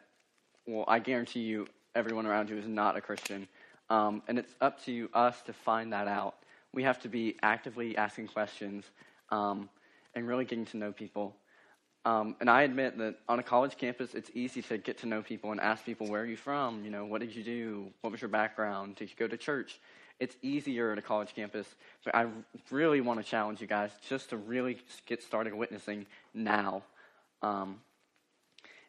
well, 0.68 0.86
I 0.88 1.00
guarantee 1.00 1.42
you, 1.42 1.68
everyone 1.96 2.26
around 2.26 2.50
you 2.50 2.58
is 2.58 2.68
not 2.68 2.98
a 2.98 3.02
Christian. 3.02 3.48
Um, 3.90 4.24
and 4.28 4.40
it's 4.40 4.56
up 4.62 4.84
to 4.86 5.10
us 5.14 5.42
to 5.44 5.54
find 5.54 5.92
that 5.94 6.08
out. 6.08 6.36
We 6.74 6.84
have 6.84 7.00
to 7.02 7.10
be 7.10 7.38
actively 7.42 7.98
asking 7.98 8.28
questions 8.28 8.86
um, 9.30 9.70
and 10.16 10.28
really 10.28 10.46
getting 10.46 10.66
to 10.68 10.78
know 10.78 10.92
people. 10.92 11.36
Um, 12.04 12.36
and 12.40 12.50
I 12.50 12.64
admit 12.64 12.98
that 12.98 13.20
on 13.30 13.40
a 13.40 13.44
college 13.44 13.78
campus, 13.78 14.16
it's 14.16 14.32
easy 14.34 14.62
to 14.64 14.78
get 14.78 14.98
to 15.00 15.06
know 15.06 15.22
people 15.22 15.52
and 15.52 15.62
ask 15.62 15.86
people, 15.86 16.08
where 16.08 16.22
are 16.22 16.26
you 16.26 16.38
from? 16.38 16.84
You 16.84 16.90
know, 16.90 17.06
what 17.06 17.22
did 17.22 17.36
you 17.36 17.44
do? 17.44 17.88
What 18.02 18.12
was 18.12 18.22
your 18.22 18.30
background? 18.30 18.96
Did 18.96 19.10
you 19.10 19.16
go 19.18 19.28
to 19.28 19.38
church? 19.38 19.80
It's 20.22 20.38
easier 20.44 20.92
at 20.92 21.00
a 21.00 21.02
college 21.02 21.34
campus, 21.36 21.66
but 22.06 22.16
I 22.16 22.28
really 22.70 23.02
want 23.02 23.20
to 23.20 23.26
challenge 23.26 23.60
you 23.60 23.66
guys 23.66 23.90
just 24.08 24.30
to 24.30 24.38
really 24.38 24.78
get 25.08 25.24
started 25.24 25.52
witnessing 25.52 26.06
now 26.36 26.84
um, 27.42 27.82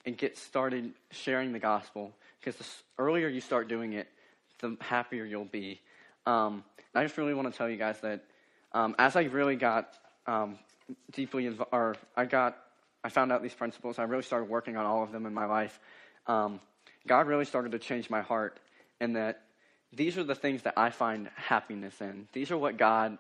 and 0.05 0.17
get 0.17 0.37
started 0.37 0.93
sharing 1.11 1.53
the 1.53 1.59
gospel 1.59 2.13
because 2.39 2.57
the 2.57 3.03
earlier 3.03 3.29
you 3.29 3.41
start 3.41 3.67
doing 3.67 3.95
it, 3.95 4.09
the 4.61 4.77
happier 4.83 5.25
you'll 5.25 5.47
be. 5.47 5.81
Um, 6.27 6.65
I 6.95 7.03
just 7.03 7.17
really 7.17 7.33
want 7.33 7.51
to 7.51 7.57
tell 7.57 7.69
you 7.69 7.79
guys 7.79 7.99
that 8.03 8.23
um, 8.73 8.95
as 8.99 9.17
I 9.17 9.23
really 9.23 9.57
got 9.57 9.95
um, 10.27 10.59
deeply 11.13 11.47
involved, 11.47 11.73
or 11.73 11.97
I 12.15 12.27
got, 12.27 12.59
I 13.03 13.09
found 13.09 13.33
out 13.33 13.43
these 13.43 13.55
principles, 13.55 13.99
I 13.99 14.03
really 14.03 14.23
started 14.23 14.51
working 14.51 14.77
on 14.77 14.85
all 14.85 15.03
of 15.03 15.13
them 15.13 15.25
in 15.25 15.33
my 15.33 15.47
life. 15.47 15.81
Um, 16.27 16.61
God 17.07 17.27
really 17.27 17.47
started 17.47 17.73
to 17.73 17.79
change 17.79 18.11
my 18.11 18.21
heart, 18.21 18.61
and 19.01 19.17
that 19.17 19.45
these 19.93 20.17
are 20.17 20.25
the 20.25 20.35
things 20.35 20.63
that 20.63 20.75
I 20.77 20.91
find 20.91 21.29
happiness 21.37 22.01
in. 22.01 22.27
These 22.33 22.51
are 22.51 22.59
what 22.59 22.77
God 22.77 23.19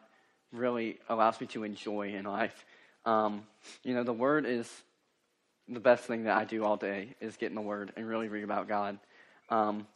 really 0.52 0.98
allows 1.08 1.40
me 1.40 1.46
to 1.48 1.64
enjoy 1.64 2.14
in 2.14 2.24
life. 2.24 2.64
Um, 3.04 3.44
you 3.82 3.94
know, 3.94 4.04
the 4.04 4.12
Word 4.12 4.46
is 4.46 4.70
the 5.68 5.80
best 5.80 6.04
thing 6.04 6.24
that 6.24 6.36
I 6.36 6.44
do 6.44 6.64
all 6.64 6.76
day 6.76 7.14
is 7.20 7.36
get 7.36 7.50
in 7.50 7.54
the 7.54 7.62
Word 7.62 7.92
and 7.96 8.08
really 8.08 8.28
read 8.28 8.44
about 8.44 8.68
God. 8.68 8.98
Um, 9.48 9.86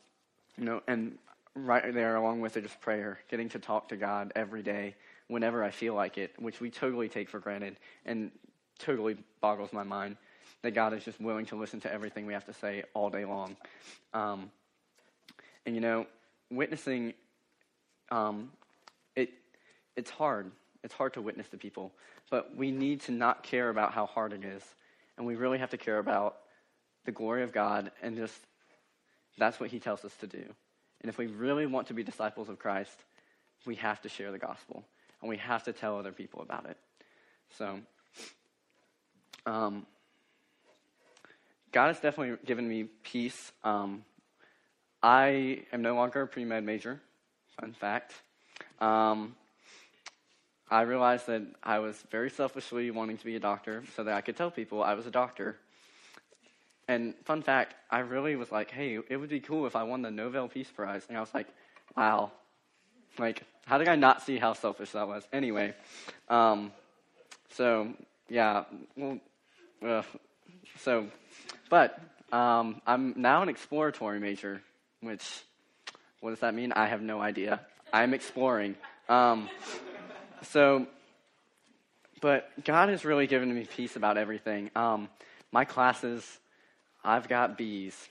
you 0.58 0.64
know, 0.64 0.82
and 0.86 1.18
right 1.54 1.94
there 1.94 2.16
along 2.16 2.40
with 2.40 2.56
it 2.56 2.64
is 2.64 2.70
prayer, 2.80 3.18
getting 3.30 3.48
to 3.50 3.58
talk 3.58 3.88
to 3.88 3.96
God 3.96 4.32
every 4.36 4.62
day 4.62 4.94
whenever 5.28 5.64
I 5.64 5.70
feel 5.70 5.94
like 5.94 6.18
it, 6.18 6.32
which 6.38 6.60
we 6.60 6.70
totally 6.70 7.08
take 7.08 7.28
for 7.28 7.38
granted 7.38 7.76
and 8.04 8.30
totally 8.78 9.16
boggles 9.40 9.72
my 9.72 9.82
mind 9.82 10.16
that 10.62 10.72
God 10.72 10.92
is 10.94 11.04
just 11.04 11.20
willing 11.20 11.46
to 11.46 11.56
listen 11.56 11.80
to 11.80 11.92
everything 11.92 12.26
we 12.26 12.32
have 12.32 12.46
to 12.46 12.52
say 12.52 12.84
all 12.94 13.10
day 13.10 13.24
long. 13.24 13.56
Um, 14.12 14.50
and 15.64 15.74
you 15.74 15.80
know, 15.80 16.06
witnessing, 16.50 17.14
um, 18.10 18.50
it, 19.14 19.30
it's 19.96 20.10
hard. 20.10 20.50
It's 20.82 20.94
hard 20.94 21.14
to 21.14 21.22
witness 21.22 21.48
to 21.48 21.56
people. 21.56 21.92
But 22.30 22.56
we 22.56 22.70
need 22.70 23.00
to 23.02 23.12
not 23.12 23.42
care 23.42 23.68
about 23.68 23.92
how 23.92 24.06
hard 24.06 24.32
it 24.32 24.44
is. 24.44 24.62
And 25.16 25.26
we 25.26 25.34
really 25.34 25.58
have 25.58 25.70
to 25.70 25.78
care 25.78 25.98
about 25.98 26.36
the 27.04 27.12
glory 27.12 27.42
of 27.42 27.52
God 27.52 27.90
and 28.02 28.16
just 28.16 28.38
that's 29.38 29.60
what 29.60 29.70
he 29.70 29.78
tells 29.78 30.04
us 30.04 30.14
to 30.20 30.26
do. 30.26 30.42
And 31.00 31.08
if 31.08 31.18
we 31.18 31.26
really 31.26 31.66
want 31.66 31.88
to 31.88 31.94
be 31.94 32.02
disciples 32.02 32.48
of 32.48 32.58
Christ, 32.58 32.96
we 33.64 33.74
have 33.76 34.00
to 34.02 34.08
share 34.08 34.32
the 34.32 34.38
gospel 34.38 34.84
and 35.20 35.28
we 35.28 35.36
have 35.38 35.64
to 35.64 35.72
tell 35.72 35.98
other 35.98 36.12
people 36.12 36.42
about 36.42 36.66
it. 36.66 36.76
So, 37.58 37.78
um, 39.44 39.86
God 41.72 41.88
has 41.88 42.00
definitely 42.00 42.38
given 42.44 42.68
me 42.68 42.84
peace. 43.02 43.52
Um, 43.62 44.04
I 45.06 45.60
am 45.72 45.82
no 45.82 45.94
longer 45.94 46.22
a 46.22 46.26
pre 46.26 46.44
med 46.44 46.64
major, 46.64 47.00
fun 47.60 47.72
fact. 47.72 48.12
Um, 48.80 49.36
I 50.68 50.80
realized 50.80 51.28
that 51.28 51.42
I 51.62 51.78
was 51.78 52.02
very 52.10 52.28
selfishly 52.28 52.90
wanting 52.90 53.16
to 53.18 53.24
be 53.24 53.36
a 53.36 53.38
doctor 53.38 53.84
so 53.94 54.02
that 54.02 54.14
I 54.14 54.20
could 54.20 54.36
tell 54.36 54.50
people 54.50 54.82
I 54.82 54.94
was 54.94 55.06
a 55.06 55.12
doctor. 55.12 55.58
And 56.88 57.14
fun 57.24 57.42
fact, 57.42 57.76
I 57.88 58.00
really 58.00 58.34
was 58.34 58.50
like, 58.50 58.72
hey, 58.72 58.98
it 59.08 59.16
would 59.16 59.28
be 59.28 59.38
cool 59.38 59.64
if 59.68 59.76
I 59.76 59.84
won 59.84 60.02
the 60.02 60.10
Nobel 60.10 60.48
Peace 60.48 60.72
Prize. 60.74 61.06
And 61.08 61.16
I 61.16 61.20
was 61.20 61.32
like, 61.32 61.46
wow. 61.96 62.32
Like, 63.16 63.44
how 63.64 63.78
did 63.78 63.86
I 63.86 63.94
not 63.94 64.22
see 64.22 64.38
how 64.38 64.54
selfish 64.54 64.90
that 64.90 65.06
was? 65.06 65.22
Anyway, 65.32 65.72
um, 66.28 66.72
so, 67.50 67.94
yeah, 68.28 68.64
well, 68.96 69.20
uh, 69.86 70.02
so, 70.80 71.06
but 71.70 72.00
um, 72.32 72.82
I'm 72.88 73.14
now 73.16 73.42
an 73.42 73.48
exploratory 73.48 74.18
major 74.18 74.62
which, 75.06 75.42
what 76.20 76.30
does 76.30 76.40
that 76.40 76.54
mean? 76.54 76.72
I 76.72 76.86
have 76.86 77.00
no 77.00 77.20
idea. 77.20 77.60
I'm 77.92 78.14
exploring. 78.14 78.74
Um, 79.08 79.48
so, 80.42 80.86
but 82.20 82.50
God 82.64 82.88
has 82.88 83.04
really 83.04 83.26
given 83.26 83.54
me 83.54 83.64
peace 83.64 83.96
about 83.96 84.18
everything. 84.18 84.70
Um, 84.74 85.08
my 85.52 85.64
classes, 85.64 86.38
I've 87.04 87.28
got 87.28 87.56
B's. 87.56 88.08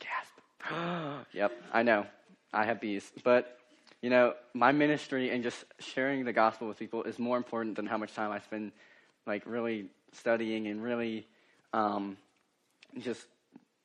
Gasp. 0.00 1.26
yep, 1.32 1.52
I 1.72 1.82
know. 1.82 2.06
I 2.52 2.64
have 2.64 2.80
B's. 2.80 3.10
But, 3.22 3.58
you 4.00 4.10
know, 4.10 4.34
my 4.52 4.72
ministry 4.72 5.30
and 5.30 5.42
just 5.42 5.64
sharing 5.78 6.24
the 6.24 6.32
gospel 6.32 6.68
with 6.68 6.78
people 6.78 7.04
is 7.04 7.18
more 7.18 7.36
important 7.36 7.76
than 7.76 7.86
how 7.86 7.96
much 7.96 8.14
time 8.14 8.30
I 8.30 8.40
spend, 8.40 8.72
like, 9.26 9.44
really 9.46 9.86
studying 10.12 10.66
and 10.66 10.82
really 10.82 11.26
um, 11.72 12.16
just 12.98 13.24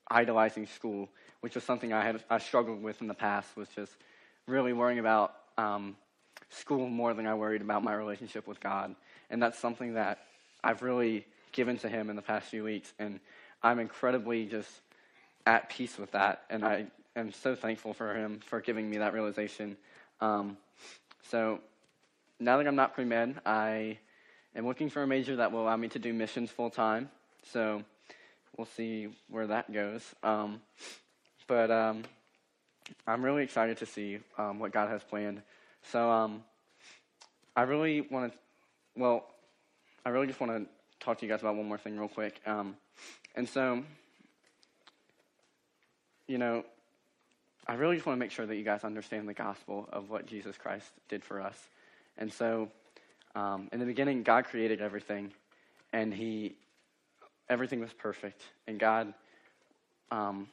idolizing 0.09 0.67
school, 0.67 1.09
which 1.41 1.55
was 1.55 1.63
something 1.63 1.93
I 1.93 2.03
had 2.03 2.23
I 2.29 2.37
struggled 2.39 2.81
with 2.81 3.01
in 3.01 3.07
the 3.07 3.13
past. 3.13 3.55
Was 3.55 3.69
just 3.69 3.91
really 4.47 4.73
worrying 4.73 4.99
about 4.99 5.35
um, 5.57 5.95
school 6.49 6.87
more 6.87 7.13
than 7.13 7.27
I 7.27 7.33
worried 7.33 7.61
about 7.61 7.83
my 7.83 7.93
relationship 7.93 8.47
with 8.47 8.59
God, 8.59 8.95
and 9.29 9.41
that's 9.41 9.59
something 9.59 9.93
that 9.93 10.19
I've 10.63 10.81
really 10.81 11.25
given 11.51 11.77
to 11.79 11.89
Him 11.89 12.09
in 12.09 12.15
the 12.15 12.21
past 12.21 12.47
few 12.47 12.63
weeks, 12.63 12.93
and 12.99 13.19
I'm 13.63 13.79
incredibly 13.79 14.45
just 14.45 14.69
at 15.45 15.69
peace 15.69 15.97
with 15.97 16.11
that, 16.11 16.43
and 16.49 16.65
I 16.65 16.87
am 17.15 17.31
so 17.31 17.55
thankful 17.55 17.93
for 17.93 18.13
Him 18.13 18.39
for 18.45 18.61
giving 18.61 18.89
me 18.89 18.97
that 18.97 19.13
realization. 19.13 19.77
Um, 20.21 20.57
so 21.29 21.59
now 22.39 22.57
that 22.57 22.67
I'm 22.67 22.75
not 22.75 22.93
pre 22.93 23.05
med, 23.05 23.39
I 23.45 23.97
am 24.55 24.65
looking 24.67 24.89
for 24.89 25.03
a 25.03 25.07
major 25.07 25.37
that 25.37 25.51
will 25.51 25.63
allow 25.63 25.77
me 25.77 25.87
to 25.89 25.99
do 25.99 26.13
missions 26.13 26.51
full 26.51 26.69
time. 26.69 27.09
So 27.51 27.83
we'll 28.57 28.67
see 28.67 29.09
where 29.29 29.47
that 29.47 29.71
goes. 29.71 30.03
Um, 30.23 30.61
but 31.47 31.71
um, 31.71 32.03
I'm 33.05 33.23
really 33.23 33.43
excited 33.43 33.77
to 33.77 33.85
see 33.85 34.19
um, 34.37 34.59
what 34.59 34.71
God 34.71 34.89
has 34.89 35.03
planned. 35.03 35.41
So 35.91 36.09
um, 36.09 36.43
I 37.55 37.63
really 37.63 38.01
want 38.01 38.33
to, 38.33 38.39
well, 38.95 39.25
I 40.05 40.09
really 40.09 40.27
just 40.27 40.39
want 40.39 40.51
to 40.51 40.65
talk 41.03 41.19
to 41.19 41.25
you 41.25 41.31
guys 41.31 41.41
about 41.41 41.55
one 41.55 41.67
more 41.67 41.77
thing 41.77 41.97
real 41.97 42.07
quick. 42.07 42.39
Um, 42.45 42.75
and 43.35 43.47
so, 43.47 43.83
you 46.27 46.37
know, 46.37 46.63
I 47.67 47.75
really 47.75 47.95
just 47.95 48.05
want 48.05 48.17
to 48.17 48.19
make 48.19 48.31
sure 48.31 48.45
that 48.45 48.55
you 48.55 48.63
guys 48.63 48.83
understand 48.83 49.27
the 49.27 49.33
gospel 49.33 49.89
of 49.91 50.09
what 50.09 50.25
Jesus 50.25 50.57
Christ 50.57 50.87
did 51.09 51.23
for 51.23 51.41
us. 51.41 51.57
And 52.17 52.31
so, 52.31 52.69
um, 53.35 53.69
in 53.71 53.79
the 53.79 53.85
beginning, 53.85 54.23
God 54.23 54.45
created 54.45 54.81
everything, 54.81 55.31
and 55.93 56.13
He 56.13 56.55
everything 57.49 57.79
was 57.79 57.93
perfect, 57.93 58.41
and 58.67 58.79
God 58.79 59.13
um, 60.09 60.47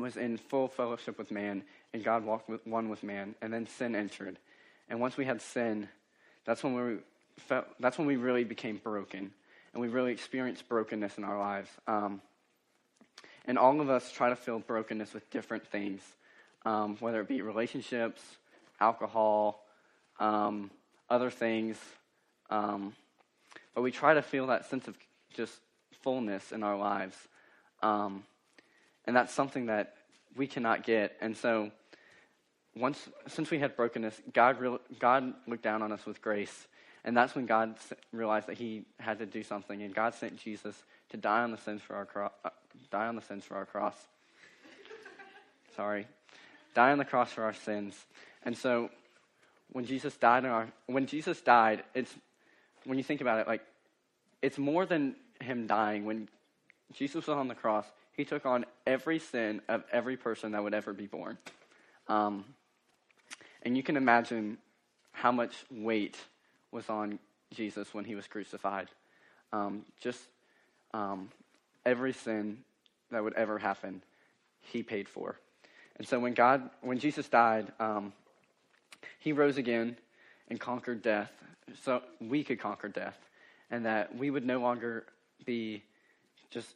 was 0.00 0.16
in 0.16 0.36
full 0.36 0.68
fellowship 0.68 1.18
with 1.18 1.30
man, 1.30 1.62
and 1.92 2.04
God 2.04 2.24
walked 2.24 2.48
with, 2.48 2.66
one 2.66 2.88
with 2.88 3.02
man, 3.02 3.34
and 3.40 3.52
then 3.52 3.66
sin 3.66 3.94
entered, 3.94 4.38
and 4.88 5.00
once 5.00 5.16
we 5.16 5.24
had 5.24 5.42
sin, 5.42 5.88
that's 6.44 6.62
when 6.62 6.74
we 6.74 6.98
felt, 7.38 7.66
that's 7.80 7.98
when 7.98 8.06
we 8.06 8.16
really 8.16 8.44
became 8.44 8.76
broken, 8.82 9.32
and 9.72 9.82
we 9.82 9.88
really 9.88 10.12
experienced 10.12 10.68
brokenness 10.68 11.18
in 11.18 11.24
our 11.24 11.38
lives. 11.38 11.70
Um, 11.86 12.20
and 13.46 13.58
all 13.58 13.80
of 13.80 13.90
us 13.90 14.10
try 14.10 14.28
to 14.28 14.36
fill 14.36 14.58
brokenness 14.58 15.12
with 15.14 15.28
different 15.30 15.66
things, 15.66 16.02
um, 16.64 16.96
whether 16.98 17.20
it 17.20 17.28
be 17.28 17.42
relationships, 17.42 18.22
alcohol, 18.80 19.64
um, 20.18 20.70
other 21.08 21.30
things. 21.30 21.78
Um, 22.50 22.94
but 23.74 23.82
we 23.82 23.90
try 23.90 24.14
to 24.14 24.22
feel 24.22 24.48
that 24.48 24.66
sense 24.66 24.88
of 24.88 24.96
just 25.34 25.52
fullness 26.02 26.52
in 26.52 26.62
our 26.62 26.76
lives. 26.76 27.16
Um, 27.82 28.24
and 29.06 29.14
that's 29.14 29.32
something 29.32 29.66
that 29.66 29.94
we 30.36 30.46
cannot 30.46 30.84
get. 30.84 31.16
And 31.20 31.36
so, 31.36 31.70
once 32.74 33.08
since 33.28 33.50
we 33.50 33.58
had 33.58 33.76
brokenness, 33.76 34.20
God, 34.32 34.60
re- 34.60 34.78
God 34.98 35.34
looked 35.46 35.62
down 35.62 35.82
on 35.82 35.92
us 35.92 36.04
with 36.04 36.20
grace. 36.20 36.66
And 37.04 37.16
that's 37.16 37.36
when 37.36 37.46
God 37.46 37.76
realized 38.12 38.48
that 38.48 38.58
He 38.58 38.84
had 38.98 39.18
to 39.20 39.26
do 39.26 39.42
something. 39.42 39.80
And 39.82 39.94
God 39.94 40.14
sent 40.14 40.36
Jesus 40.36 40.74
to 41.10 41.16
die 41.16 41.42
on 41.42 41.52
the 41.52 41.58
sins 41.58 41.80
for 41.80 41.94
our 41.94 42.04
cro- 42.04 42.32
uh, 42.44 42.50
die 42.90 43.06
on 43.06 43.16
the 43.16 43.22
sins 43.22 43.44
for 43.44 43.54
our 43.54 43.64
cross. 43.64 43.94
Sorry, 45.76 46.06
die 46.74 46.90
on 46.90 46.98
the 46.98 47.04
cross 47.04 47.32
for 47.32 47.44
our 47.44 47.54
sins. 47.54 47.94
And 48.42 48.56
so, 48.56 48.90
when 49.72 49.84
Jesus 49.84 50.16
died, 50.16 50.44
our, 50.44 50.68
when 50.86 51.06
Jesus 51.06 51.40
died, 51.40 51.84
it's 51.94 52.12
when 52.84 52.98
you 52.98 53.04
think 53.04 53.20
about 53.20 53.40
it, 53.40 53.46
like 53.46 53.62
it's 54.42 54.58
more 54.58 54.86
than 54.86 55.16
him 55.40 55.66
dying, 55.66 56.04
when 56.04 56.28
Jesus 56.92 57.26
was 57.26 57.36
on 57.36 57.48
the 57.48 57.54
cross, 57.54 57.86
he 58.16 58.24
took 58.24 58.46
on 58.46 58.64
every 58.86 59.18
sin 59.18 59.60
of 59.68 59.84
every 59.92 60.16
person 60.16 60.52
that 60.52 60.62
would 60.62 60.74
ever 60.74 60.92
be 60.92 61.06
born. 61.06 61.36
Um, 62.08 62.44
and 63.62 63.76
you 63.76 63.82
can 63.82 63.96
imagine 63.96 64.58
how 65.12 65.32
much 65.32 65.64
weight 65.70 66.16
was 66.70 66.88
on 66.88 67.18
Jesus 67.54 67.92
when 67.92 68.04
he 68.04 68.14
was 68.14 68.26
crucified. 68.26 68.88
Um, 69.52 69.84
just 70.00 70.20
um, 70.94 71.30
every 71.84 72.12
sin 72.12 72.58
that 73.10 73.22
would 73.22 73.34
ever 73.34 73.58
happen, 73.58 74.02
he 74.60 74.82
paid 74.82 75.08
for. 75.08 75.36
And 75.96 76.06
so 76.06 76.18
when 76.18 76.34
God, 76.34 76.70
when 76.80 76.98
Jesus 76.98 77.28
died, 77.28 77.72
um, 77.80 78.12
he 79.18 79.32
rose 79.32 79.56
again 79.56 79.96
and 80.48 80.60
conquered 80.60 81.02
death, 81.02 81.32
so 81.82 82.02
we 82.20 82.44
could 82.44 82.60
conquer 82.60 82.88
death, 82.88 83.18
and 83.70 83.84
that 83.84 84.14
we 84.14 84.30
would 84.30 84.44
no 84.44 84.58
longer 84.60 85.06
be 85.44 85.82
just 86.50 86.74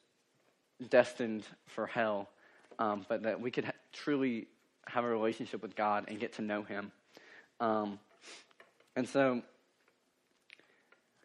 destined 0.88 1.44
for 1.66 1.86
hell, 1.86 2.28
um, 2.78 3.04
but 3.08 3.22
that 3.22 3.40
we 3.40 3.50
could 3.50 3.64
ha- 3.64 3.72
truly 3.92 4.48
have 4.86 5.04
a 5.04 5.08
relationship 5.08 5.62
with 5.62 5.76
God 5.76 6.04
and 6.08 6.18
get 6.18 6.34
to 6.34 6.42
know 6.42 6.62
Him. 6.62 6.92
Um, 7.60 7.98
and 8.96 9.08
so 9.08 9.42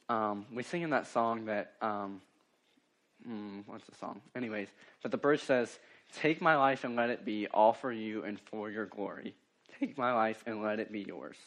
um, 0.09 0.45
we 0.53 0.63
sing 0.63 0.81
in 0.81 0.89
that 0.91 1.07
song 1.07 1.45
that, 1.45 1.73
hmm, 1.81 3.59
what's 3.65 3.85
the 3.85 3.95
song? 3.95 4.21
Anyways, 4.35 4.67
but 5.01 5.11
the 5.11 5.17
bridge 5.17 5.41
says, 5.41 5.79
Take 6.13 6.41
my 6.41 6.55
life 6.55 6.83
and 6.83 6.95
let 6.95 7.09
it 7.09 7.25
be 7.25 7.47
all 7.47 7.73
for 7.73 7.91
you 7.91 8.23
and 8.23 8.39
for 8.39 8.69
your 8.69 8.85
glory. 8.85 9.35
Take 9.79 9.97
my 9.97 10.13
life 10.13 10.43
and 10.45 10.61
let 10.61 10.79
it 10.79 10.91
be 10.91 11.01
yours. 11.01 11.37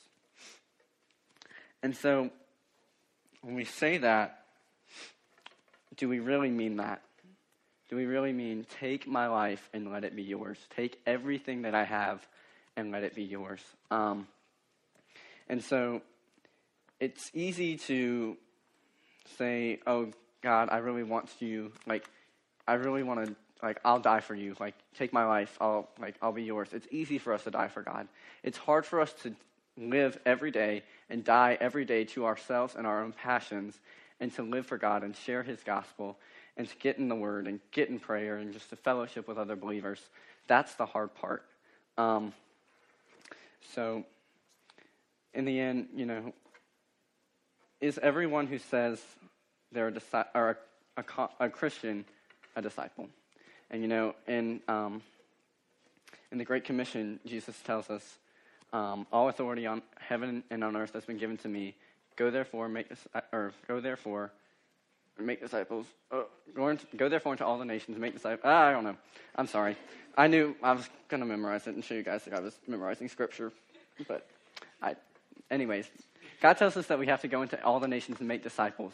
And 1.83 1.97
so 1.97 2.31
when 3.43 3.55
we 3.55 3.65
say 3.65 3.99
that, 3.99 4.47
do 5.97 6.09
we 6.09 6.21
really 6.21 6.51
mean 6.51 6.77
that? 6.77 7.03
Do 7.89 7.97
we 7.97 8.05
really 8.05 8.33
mean 8.33 8.67
take 8.81 9.07
my 9.07 9.29
life 9.29 9.69
and 9.73 9.91
let 9.91 10.05
it 10.05 10.15
be 10.15 10.23
yours? 10.23 10.59
Take 10.77 11.01
everything 11.07 11.63
that 11.63 11.75
I 11.75 11.85
have 11.85 12.27
and 12.77 12.93
let 12.93 13.03
it 13.03 13.15
be 13.15 13.23
yours. 13.23 13.63
Um, 13.91 14.29
and 15.49 15.65
so 15.65 16.03
it's 17.01 17.31
easy 17.33 17.79
to 17.79 18.37
say, 19.39 19.81
oh, 19.87 20.13
God, 20.43 20.69
I 20.71 20.79
really 20.79 21.03
want 21.03 21.31
you, 21.41 21.73
like, 21.87 22.05
I 22.67 22.75
really 22.75 23.03
want 23.03 23.27
to, 23.27 23.37
like, 23.63 23.81
I'll 23.85 24.01
die 24.01 24.21
for 24.21 24.35
you. 24.35 24.55
Like, 24.61 24.75
take 24.95 25.13
my 25.13 25.25
life. 25.25 25.57
I'll, 25.61 25.89
like, 25.99 26.17
I'll 26.21 26.33
be 26.33 26.45
yours. 26.45 26.69
It's 26.73 26.87
easy 26.91 27.19
for 27.19 27.33
us 27.33 27.45
to 27.45 27.51
die 27.51 27.69
for 27.69 27.83
God. 27.83 28.07
It's 28.43 28.59
hard 28.59 28.85
for 28.85 29.01
us 29.01 29.13
to 29.23 29.35
live 29.79 30.19
every 30.27 30.51
day 30.51 30.83
and 31.09 31.25
die 31.25 31.57
every 31.61 31.85
day 31.85 32.05
to 32.05 32.27
ourselves 32.27 32.75
and 32.75 32.87
our 32.87 33.03
own 33.03 33.13
passions 33.13 33.79
and 34.21 34.33
to 34.35 34.43
live 34.43 34.67
for 34.67 34.77
God 34.77 35.03
and 35.03 35.17
share 35.17 35.43
His 35.43 35.63
gospel 35.63 36.19
and 36.59 36.69
to 36.69 36.77
get 36.77 36.99
in 36.99 37.09
the 37.09 37.15
Word 37.15 37.47
and 37.47 37.61
get 37.71 37.89
in 37.89 37.99
prayer 37.99 38.37
and 38.37 38.53
just 38.53 38.69
to 38.71 38.77
fellowship 38.77 39.29
with 39.29 39.39
other 39.39 39.57
believers. 39.57 40.01
That's 40.49 40.75
the 40.75 40.85
hard 40.85 41.15
part. 41.15 41.45
Um, 41.97 42.33
so, 43.75 44.05
in 45.33 45.45
the 45.45 45.59
end, 45.59 45.89
you 45.95 46.05
know, 46.05 46.33
is 47.81 47.99
everyone 47.99 48.49
who 48.49 48.59
says 48.59 49.01
they're 49.71 49.89
a, 49.89 49.93
disi- 49.93 50.27
or 50.35 50.59
a, 50.97 51.05
a, 51.17 51.29
a 51.41 51.49
Christian 51.49 52.05
a 52.57 52.63
disciple? 52.63 53.09
And 53.71 53.83
you 53.83 53.89
know, 53.89 54.15
in 54.27 54.61
um, 54.67 55.03
in 56.33 56.39
the 56.39 56.45
Great 56.45 56.65
Commission, 56.65 57.21
Jesus 57.25 57.57
tells 57.65 57.89
us, 57.89 58.19
um, 58.73 59.07
"All 59.13 59.29
authority 59.29 59.67
on 59.67 59.83
heaven 60.01 60.43
and 60.51 60.65
on 60.65 60.77
earth 60.77 60.95
has 60.95 61.05
been 61.05 61.19
given 61.19 61.37
to 61.39 61.49
me. 61.49 61.75
Go 62.17 62.31
therefore, 62.31 62.69
make 62.69 62.89
this, 62.89 63.07
or 63.33 63.53
go 63.69 63.81
therefore, 63.81 64.33
make 65.19 65.41
disciples. 65.41 65.87
Uh, 66.11 66.23
go, 66.55 66.69
into, 66.69 66.87
go 66.97 67.09
therefore 67.09 67.33
into 67.33 67.45
all 67.45 67.59
the 67.59 67.65
nations, 67.65 67.95
and 67.95 68.01
make 68.01 68.15
disciples. 68.15 68.43
Ah, 68.45 68.69
I 68.69 68.73
don't 68.73 68.85
know. 68.85 68.97
I'm 69.37 69.47
sorry. 69.47 69.77
I 70.17 70.27
knew 70.27 70.57
I 70.63 70.73
was 70.73 70.89
going 71.09 71.21
to 71.21 71.27
memorize 71.27 71.67
it 71.67 71.75
and 71.75 71.85
show 71.85 71.95
you 71.95 72.03
guys 72.03 72.25
that 72.25 72.35
I 72.35 72.41
was 72.41 72.59
memorizing 72.67 73.09
scripture, 73.09 73.53
but 74.07 74.27
I, 74.83 74.97
anyways, 75.51 75.87
God 76.41 76.55
tells 76.55 76.77
us 76.77 76.87
that 76.87 76.99
we 76.99 77.07
have 77.07 77.21
to 77.23 77.29
go 77.29 77.43
into 77.43 77.63
all 77.65 77.81
the 77.81 77.89
nations 77.89 78.19
and 78.19 78.29
make 78.29 78.43
disciples, 78.43 78.93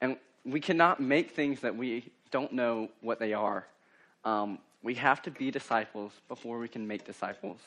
and 0.00 0.16
we 0.44 0.60
cannot 0.60 1.00
make 1.00 1.32
things 1.32 1.60
that 1.60 1.76
we 1.76 2.10
don't 2.30 2.52
know 2.52 2.88
what 3.00 3.18
they 3.18 3.32
are. 3.32 3.66
Um, 4.24 4.58
we 4.82 4.94
have 4.94 5.22
to 5.22 5.30
be 5.30 5.50
disciples 5.50 6.12
before 6.28 6.58
we 6.58 6.68
can 6.68 6.86
make 6.86 7.04
disciples. 7.04 7.60